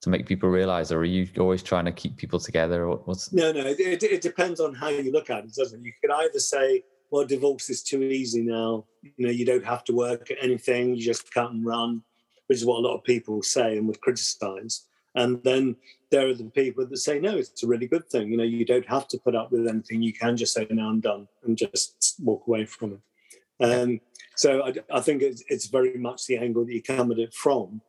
to 0.00 0.10
make 0.10 0.26
people 0.26 0.48
realize, 0.48 0.90
or 0.90 0.98
are 0.98 1.04
you 1.04 1.28
always 1.38 1.62
trying 1.62 1.84
to 1.84 1.92
keep 1.92 2.16
people 2.16 2.40
together? 2.40 2.88
Or 2.88 2.96
what's 3.04 3.32
No, 3.32 3.52
no, 3.52 3.60
it, 3.64 3.78
it, 3.78 4.02
it 4.02 4.20
depends 4.22 4.58
on 4.58 4.74
how 4.74 4.88
you 4.88 5.12
look 5.12 5.30
at 5.30 5.44
it, 5.44 5.54
doesn't 5.54 5.78
it? 5.78 5.86
You 5.86 5.92
could 6.00 6.10
either 6.10 6.40
say, 6.40 6.82
well, 7.12 7.24
divorce 7.24 7.70
is 7.70 7.84
too 7.84 8.02
easy 8.02 8.42
now. 8.42 8.84
You 9.02 9.26
know, 9.26 9.30
you 9.32 9.44
don't 9.46 9.64
have 9.64 9.84
to 9.84 9.92
work 9.94 10.28
at 10.32 10.38
anything, 10.42 10.96
you 10.96 11.02
just 11.04 11.32
cut 11.32 11.52
and 11.52 11.64
run, 11.64 12.02
which 12.52 12.58
is 12.58 12.66
what 12.66 12.80
a 12.80 12.86
lot 12.86 12.94
of 12.94 13.02
people 13.04 13.42
say 13.42 13.78
and 13.78 13.86
would 13.86 13.98
criticize. 14.02 14.84
And 15.14 15.42
then 15.42 15.74
there 16.10 16.28
are 16.28 16.34
the 16.34 16.44
people 16.50 16.86
that 16.86 16.96
say, 16.98 17.18
no, 17.18 17.38
it's 17.38 17.62
a 17.62 17.66
really 17.66 17.86
good 17.86 18.06
thing. 18.10 18.30
You 18.30 18.36
know, 18.36 18.44
you 18.44 18.66
don't 18.66 18.86
have 18.86 19.08
to 19.08 19.18
put 19.18 19.34
up 19.34 19.50
with 19.50 19.66
anything. 19.66 20.02
You 20.02 20.12
can 20.12 20.36
just 20.36 20.52
say, 20.52 20.66
no, 20.68 20.86
I'm 20.86 21.00
done 21.00 21.28
and 21.44 21.56
just 21.56 22.16
walk 22.22 22.46
away 22.46 22.66
from 22.66 23.00
it. 23.60 23.64
Um, 23.64 24.00
so 24.36 24.64
I, 24.64 24.74
I 24.92 25.00
think 25.00 25.22
it's, 25.22 25.42
it's 25.48 25.68
very 25.68 25.96
much 25.96 26.26
the 26.26 26.36
angle 26.36 26.66
that 26.66 26.74
you 26.74 26.82
come 26.82 27.10
at 27.10 27.18
it 27.18 27.32
from. 27.32 27.80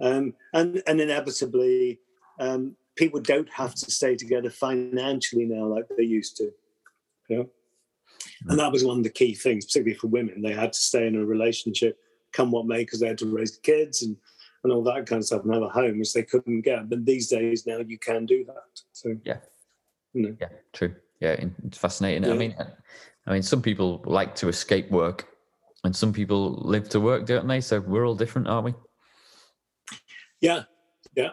Um, 0.00 0.34
and, 0.52 0.82
and 0.88 1.00
inevitably, 1.00 2.00
um, 2.40 2.74
people 2.96 3.20
don't 3.20 3.50
have 3.50 3.76
to 3.76 3.88
stay 3.88 4.16
together 4.16 4.50
financially 4.50 5.44
now 5.44 5.66
like 5.66 5.84
they 5.96 6.02
used 6.02 6.36
to. 6.38 6.50
Know? 7.30 7.48
And 8.48 8.58
that 8.58 8.72
was 8.72 8.82
one 8.82 8.98
of 8.98 9.04
the 9.04 9.10
key 9.10 9.34
things, 9.34 9.64
particularly 9.66 9.96
for 9.96 10.08
women. 10.08 10.42
They 10.42 10.54
had 10.54 10.72
to 10.72 10.78
stay 10.80 11.06
in 11.06 11.14
a 11.14 11.24
relationship, 11.24 11.98
come 12.32 12.50
what 12.50 12.66
may, 12.66 12.78
because 12.78 13.00
they 13.00 13.08
had 13.08 13.18
to 13.18 13.26
raise 13.26 13.56
kids 13.56 14.02
and, 14.02 14.16
and 14.64 14.72
all 14.72 14.82
that 14.84 15.06
kind 15.06 15.20
of 15.20 15.26
stuff 15.26 15.44
and 15.44 15.54
have 15.54 15.62
a 15.62 15.68
home, 15.68 15.98
which 15.98 16.12
they 16.12 16.22
couldn't 16.22 16.62
get. 16.62 16.88
But 16.88 17.04
these 17.04 17.28
days 17.28 17.66
now 17.66 17.78
you 17.78 17.98
can 17.98 18.26
do 18.26 18.44
that. 18.44 18.82
So 18.92 19.16
Yeah. 19.24 19.38
You 20.12 20.22
know. 20.22 20.36
Yeah, 20.40 20.48
true. 20.72 20.94
Yeah, 21.20 21.36
it's 21.66 21.78
fascinating. 21.78 22.30
I 22.30 22.34
mean, 22.34 22.54
I 23.26 23.32
mean, 23.32 23.42
some 23.42 23.60
people 23.60 24.02
like 24.06 24.34
to 24.36 24.48
escape 24.48 24.90
work, 24.90 25.28
and 25.84 25.94
some 25.94 26.12
people 26.12 26.54
live 26.62 26.88
to 26.90 27.00
work, 27.00 27.26
don't 27.26 27.46
they? 27.46 27.60
So 27.60 27.80
we're 27.80 28.06
all 28.06 28.14
different, 28.14 28.48
aren't 28.48 28.66
we? 28.66 28.74
Yeah, 30.40 30.62
yeah. 31.16 31.30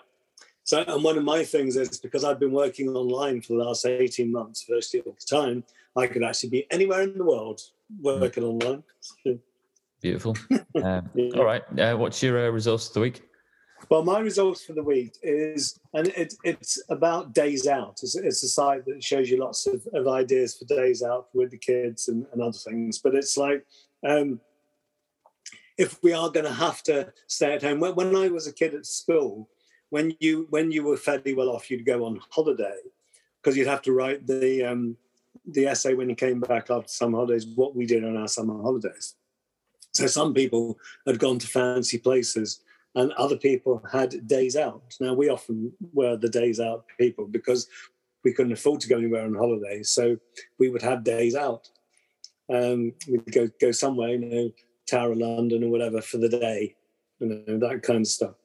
So, 0.63 0.83
and 0.87 1.03
one 1.03 1.17
of 1.17 1.23
my 1.23 1.43
things 1.43 1.75
is 1.77 1.99
because 1.99 2.23
I've 2.23 2.39
been 2.39 2.51
working 2.51 2.89
online 2.89 3.41
for 3.41 3.53
the 3.53 3.63
last 3.63 3.85
18 3.85 4.31
months, 4.31 4.65
virtually 4.67 5.03
all 5.05 5.15
the 5.19 5.35
time, 5.35 5.63
I 5.95 6.07
could 6.07 6.23
actually 6.23 6.49
be 6.49 6.67
anywhere 6.71 7.01
in 7.01 7.17
the 7.17 7.23
world 7.23 7.61
hmm. 8.01 8.03
working 8.03 8.43
online. 8.43 8.83
Beautiful. 10.05 10.37
Um, 10.83 11.09
Yeah. 11.15 11.37
All 11.37 11.45
right. 11.45 11.63
Uh, 11.79 11.95
what's 11.95 12.21
your 12.21 12.47
uh, 12.47 12.49
resource 12.49 12.89
of 12.89 12.93
the 12.93 12.99
week? 12.99 13.23
Well, 13.89 14.03
my 14.03 14.19
results 14.19 14.63
for 14.65 14.73
the 14.73 14.83
week 14.83 15.13
is, 15.23 15.79
and 15.93 16.09
it, 16.09 16.33
it's 16.43 16.83
about 16.89 17.33
days 17.33 17.65
out. 17.65 17.99
It's, 18.03 18.15
it's 18.15 18.43
a 18.43 18.49
site 18.49 18.85
that 18.85 19.01
shows 19.01 19.29
you 19.29 19.39
lots 19.39 19.65
of, 19.67 19.87
of 19.93 20.07
ideas 20.07 20.55
for 20.55 20.65
days 20.65 21.01
out 21.01 21.29
with 21.33 21.51
the 21.51 21.57
kids 21.57 22.09
and, 22.09 22.25
and 22.33 22.41
other 22.41 22.57
things. 22.57 22.99
But 22.99 23.15
it's 23.15 23.37
like, 23.37 23.65
um, 24.05 24.41
if 25.77 26.03
we 26.03 26.13
are 26.13 26.29
going 26.29 26.45
to 26.45 26.53
have 26.53 26.83
to 26.83 27.11
stay 27.27 27.53
at 27.53 27.63
home, 27.63 27.79
when, 27.79 27.95
when 27.95 28.15
I 28.15 28.27
was 28.27 28.47
a 28.47 28.53
kid 28.53 28.75
at 28.75 28.85
school, 28.85 29.49
when 29.89 30.13
you 30.19 30.45
when 30.49 30.71
you 30.71 30.83
were 30.83 30.97
fairly 30.97 31.33
well 31.33 31.49
off, 31.49 31.71
you'd 31.71 31.85
go 31.85 32.05
on 32.05 32.19
holiday 32.29 32.77
because 33.41 33.55
you'd 33.55 33.67
have 33.67 33.81
to 33.83 33.93
write 33.93 34.27
the 34.27 34.63
um, 34.63 34.97
the 35.47 35.67
essay 35.67 35.93
when 35.93 36.09
you 36.09 36.15
came 36.15 36.41
back 36.41 36.69
after 36.69 36.89
summer 36.89 37.17
holidays. 37.17 37.47
What 37.47 37.75
we 37.75 37.85
did 37.85 38.03
on 38.03 38.17
our 38.17 38.27
summer 38.27 38.61
holidays. 38.61 39.15
So 39.95 40.07
some 40.07 40.33
people 40.33 40.77
had 41.07 41.19
gone 41.19 41.39
to 41.39 41.47
fancy 41.47 41.97
places 41.97 42.59
and 42.95 43.13
other 43.13 43.37
people 43.37 43.81
had 43.91 44.27
days 44.27 44.57
out. 44.57 44.95
Now 44.99 45.13
we 45.13 45.29
often 45.29 45.71
were 45.93 46.17
the 46.17 46.29
days 46.29 46.59
out 46.59 46.85
people 46.99 47.27
because 47.27 47.67
we 48.25 48.33
couldn't 48.33 48.51
afford 48.51 48.81
to 48.81 48.89
go 48.89 48.97
anywhere 48.97 49.23
on 49.23 49.35
holidays, 49.35 49.89
so 49.89 50.17
we 50.59 50.69
would 50.69 50.81
have 50.81 51.03
days 51.03 51.35
out. 51.35 51.69
Um, 52.51 52.93
we'd 53.07 53.31
go 53.31 53.47
go 53.61 53.71
somewhere, 53.71 54.09
you 54.09 54.19
know, 54.19 54.51
Tower 54.89 55.13
of 55.13 55.19
London 55.19 55.63
or 55.63 55.69
whatever 55.69 56.01
for 56.01 56.17
the 56.17 56.29
day, 56.29 56.75
you 57.19 57.27
know, 57.47 57.59
that 57.59 57.83
kind 57.83 58.01
of 58.01 58.07
stuff. 58.07 58.35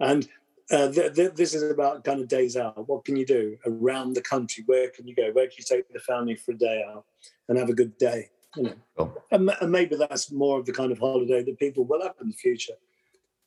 And 0.00 0.26
uh, 0.70 0.90
th- 0.90 1.14
th- 1.14 1.34
this 1.34 1.54
is 1.54 1.70
about 1.70 2.04
kind 2.04 2.20
of 2.20 2.28
days 2.28 2.56
out. 2.56 2.88
What 2.88 3.04
can 3.04 3.16
you 3.16 3.26
do 3.26 3.58
around 3.66 4.14
the 4.14 4.22
country? 4.22 4.64
Where 4.66 4.88
can 4.88 5.06
you 5.06 5.14
go? 5.14 5.30
Where 5.32 5.46
can 5.46 5.56
you 5.58 5.64
take 5.64 5.92
the 5.92 6.00
family 6.00 6.36
for 6.36 6.52
a 6.52 6.58
day 6.58 6.82
out 6.88 7.04
and 7.48 7.58
have 7.58 7.68
a 7.68 7.74
good 7.74 7.98
day? 7.98 8.30
You 8.56 8.62
know, 8.64 8.74
Cool. 8.96 9.22
and, 9.30 9.50
and 9.60 9.72
maybe 9.72 9.96
that's 9.96 10.30
more 10.30 10.58
of 10.58 10.66
the 10.66 10.72
kind 10.72 10.92
of 10.92 10.98
holiday 10.98 11.42
that 11.42 11.58
people 11.58 11.84
will 11.84 12.02
have 12.02 12.14
in 12.20 12.28
the 12.28 12.34
future. 12.34 12.74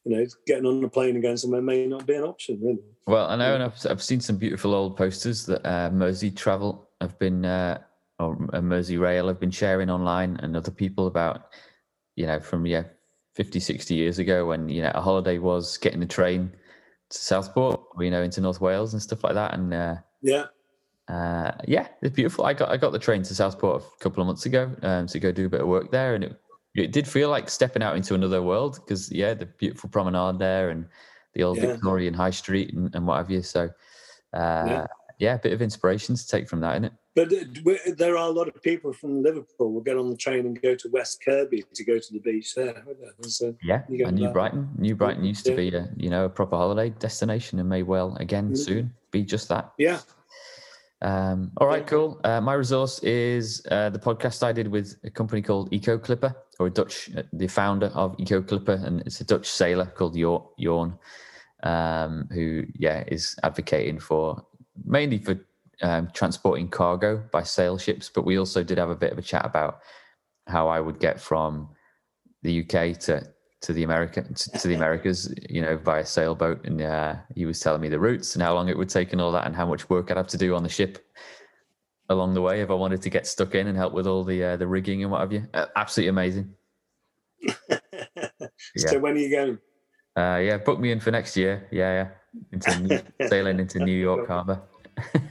You 0.04 0.16
know, 0.16 0.26
getting 0.46 0.66
on 0.66 0.84
a 0.84 0.90
plane 0.90 1.16
and 1.16 1.22
going 1.22 1.38
somewhere 1.38 1.62
may 1.62 1.86
not 1.86 2.06
be 2.06 2.16
an 2.16 2.24
option, 2.24 2.60
really. 2.62 2.80
Well, 3.08 3.28
I 3.28 3.36
know, 3.36 3.54
and 3.56 3.64
I've, 3.64 3.86
I've 3.90 4.02
seen 4.02 4.22
some 4.22 4.38
beautiful 4.38 4.74
old 4.74 4.96
posters 4.96 5.46
that 5.48 5.66
uh, 5.66 5.90
Merseytravel 5.90 6.86
have 7.02 7.20
been, 7.20 7.44
uh, 7.46 7.80
or 8.20 8.34
uh, 8.54 8.60
Merseyrail 8.60 9.28
have 9.28 9.40
been 9.40 9.52
sharing 9.52 9.90
online, 9.90 10.38
and 10.42 10.56
other 10.56 10.72
people 10.72 11.08
about, 11.08 11.48
you 12.16 12.26
know, 12.26 12.40
from 12.40 12.66
yeah, 12.66 12.84
50, 13.36 13.60
60 13.60 13.96
years 13.96 14.18
ago 14.20 14.46
when 14.46 14.70
you 14.70 14.82
know 14.82 14.92
a 14.96 15.02
holiday 15.02 15.38
was 15.38 15.78
getting 15.78 16.00
the 16.00 16.06
train 16.06 16.52
to 17.10 17.18
Southport, 17.18 17.82
you 18.00 18.10
know, 18.10 18.24
into 18.24 18.42
North 18.42 18.62
Wales 18.62 18.94
and 18.94 19.02
stuff 19.02 19.24
like 19.24 19.34
that, 19.34 19.54
and 19.54 19.74
uh, 19.74 19.96
Yeah, 20.22 20.46
uh, 21.10 21.52
yeah, 21.68 21.88
it's 22.02 22.16
beautiful. 22.16 22.46
I 22.46 22.54
got 22.54 22.70
I 22.70 22.78
got 22.78 22.92
the 22.92 23.00
train 23.00 23.24
to 23.24 23.34
Southport 23.36 23.84
a 23.84 24.04
couple 24.04 24.22
of 24.22 24.28
months 24.28 24.46
ago 24.46 24.72
um, 24.82 25.08
to 25.08 25.20
go 25.20 25.32
do 25.32 25.46
a 25.46 25.50
bit 25.50 25.62
of 25.62 25.68
work 25.68 25.92
there, 25.92 26.16
and 26.16 26.24
it 26.24 26.40
it 26.76 26.92
did 26.92 27.08
feel 27.08 27.30
like 27.30 27.50
stepping 27.50 27.82
out 27.82 27.96
into 27.96 28.14
another 28.14 28.42
world 28.44 28.76
because 28.76 29.12
yeah, 29.12 29.34
the 29.34 29.46
beautiful 29.46 29.90
promenade 29.90 30.38
there 30.40 30.70
and 30.70 30.86
the 31.34 31.44
old 31.44 31.58
Yeah. 31.58 31.68
Victorian 31.68 32.14
High 32.14 32.30
Street 32.32 32.74
and, 32.74 32.94
and 32.94 33.08
what 33.08 33.18
have 33.18 33.32
you. 33.32 33.42
So 33.42 33.70
uh, 34.34 34.68
yeah. 34.68 34.86
Yeah. 35.20 35.36
a 35.36 35.40
bit 35.40 35.54
of 35.54 35.62
inspiration 35.62 36.16
to 36.16 36.28
take 36.28 36.48
from 36.50 36.60
that, 36.62 36.74
isn't 36.74 36.86
it? 36.86 36.94
but 37.16 37.34
uh, 37.34 37.94
there 37.98 38.16
are 38.16 38.28
a 38.28 38.32
lot 38.32 38.48
of 38.48 38.62
people 38.62 38.94
from 38.94 39.24
Liverpool 39.24 39.74
will 39.74 39.82
get 39.82 39.98
on 39.98 40.12
the 40.12 40.16
train 40.16 40.46
and 40.46 40.62
go 40.62 40.76
to 40.76 40.88
West 40.92 41.20
Kirby 41.26 41.64
to 41.74 41.84
go 41.84 41.98
to 41.98 42.14
the 42.14 42.20
beach 42.20 42.54
there. 42.54 42.84
So, 43.24 43.56
Yeah, 43.64 43.82
and 43.90 44.16
New 44.16 44.26
back. 44.26 44.34
Brighton, 44.34 44.70
New 44.78 44.96
Brighton 44.96 45.24
used 45.24 45.44
to 45.46 45.52
Yeah. 45.52 45.58
be 45.72 45.76
a 45.76 45.90
you 45.98 46.10
know 46.12 46.26
a 46.26 46.30
proper 46.30 46.58
holiday 46.58 46.90
destination 46.92 47.58
and 47.60 47.68
may 47.68 47.82
well 47.82 48.16
again 48.20 48.52
Mhm. 48.52 48.58
soon 48.58 48.94
be 49.10 49.24
just 49.24 49.48
that. 49.50 49.72
yeah, 49.80 50.02
Um, 51.02 51.52
all 51.58 51.68
right, 51.68 51.86
cool. 51.86 52.20
Uh, 52.24 52.42
my 52.42 52.54
resource 52.54 53.00
is 53.00 53.66
uh, 53.70 53.90
the 53.90 54.00
podcast 54.00 54.42
I 54.42 54.52
did 54.52 54.68
with 54.68 54.98
a 55.04 55.10
company 55.10 55.42
called 55.42 55.72
EcoClipper, 55.72 56.34
or 56.60 56.68
a 56.68 56.70
Dutch, 56.70 57.10
uh, 57.16 57.24
the 57.34 57.48
founder 57.48 57.88
of 57.88 58.18
EcoClipper, 58.18 58.84
and 58.84 59.02
it's 59.02 59.22
a 59.22 59.26
Dutch 59.26 59.48
sailor 59.48 59.86
called 59.86 60.16
Jorne, 60.16 60.98
um, 61.64 62.28
who 62.32 62.66
yeah 62.74 63.04
is 63.08 63.36
advocating 63.44 64.00
for 64.00 64.44
mainly 64.86 65.20
for 65.20 65.40
um, 65.82 66.10
transporting 66.14 66.68
cargo 66.68 67.24
by 67.32 67.44
sail 67.44 67.78
ships, 67.78 68.10
but 68.14 68.26
we 68.26 68.38
also 68.38 68.64
did 68.64 68.78
have 68.78 68.90
a 68.90 68.96
bit 68.96 69.12
of 69.12 69.18
a 69.18 69.22
chat 69.22 69.46
about 69.46 69.80
how 70.48 70.68
I 70.68 70.80
would 70.80 71.00
get 71.00 71.20
from 71.20 71.70
the 72.42 72.62
UK 72.62 72.98
to 73.02 73.24
to 73.62 73.74
the 73.74 73.84
America 73.84 74.22
to, 74.24 74.52
to 74.52 74.68
the 74.68 74.76
Americas, 74.76 75.34
you 75.50 75.62
know, 75.62 75.78
via 75.78 76.06
sailboat, 76.06 76.66
and 76.66 76.82
uh, 76.82 77.16
he 77.36 77.46
was 77.46 77.60
telling 77.60 77.82
me 77.82 77.90
the 77.90 78.00
routes 78.00 78.36
and 78.36 78.42
how 78.44 78.54
long 78.54 78.70
it 78.70 78.78
would 78.78 78.90
take 78.90 79.12
and 79.14 79.22
all 79.22 79.32
that, 79.32 79.46
and 79.46 79.56
how 79.56 79.66
much 79.66 79.90
work 79.90 80.12
I'd 80.12 80.18
have 80.18 80.28
to 80.28 80.38
do 80.38 80.56
on 80.56 80.64
the 80.64 80.70
ship 80.70 81.04
along 82.10 82.34
the 82.34 82.42
way 82.42 82.62
if 82.62 82.70
I 82.70 82.74
wanted 82.74 83.02
to 83.02 83.10
get 83.10 83.28
stuck 83.28 83.56
in 83.56 83.68
and 83.68 83.76
help 83.78 83.94
with 83.94 84.08
all 84.08 84.24
the 84.24 84.44
uh, 84.44 84.58
the 84.58 84.68
rigging 84.68 85.02
and 85.04 85.12
what 85.12 85.22
have 85.22 85.34
you. 85.34 85.48
Uh, 85.54 85.66
absolutely 85.76 86.10
amazing. 86.10 86.54
so 87.70 87.78
Yeah. 88.76 88.98
when 88.98 89.14
are 89.16 89.20
you 89.20 89.30
going? 89.32 89.60
Uh, 90.16 90.38
yeah, 90.40 90.58
book 90.58 90.80
me 90.80 90.92
in 90.92 91.00
for 91.00 91.12
next 91.12 91.38
year. 91.38 91.68
Yeah, 91.72 91.94
yeah, 91.94 92.42
into 92.52 92.76
New, 92.82 93.02
sailing 93.28 93.60
into 93.60 93.80
New 93.80 93.92
York 94.00 94.28
Harbor. 94.28 94.62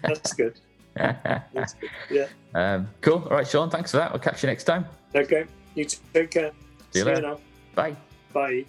That's 0.03 0.33
good. 0.33 0.59
That's 0.95 1.75
good. 1.75 1.91
Yeah. 2.11 2.27
um, 2.55 2.89
cool. 3.01 3.23
All 3.25 3.31
right, 3.37 3.47
Sean. 3.47 3.69
Thanks 3.69 3.91
for 3.91 3.97
that. 3.99 4.13
I'll 4.13 4.19
catch 4.21 4.43
you 4.43 4.47
next 4.49 4.65
time. 4.65 4.87
Okay. 5.15 5.45
You 5.75 5.85
take 6.15 6.31
care. 6.31 6.53
See 6.93 7.01
you 7.01 7.05
later. 7.05 7.21
now. 7.23 7.41
Bye. 7.75 7.97
Bye. 8.37 8.67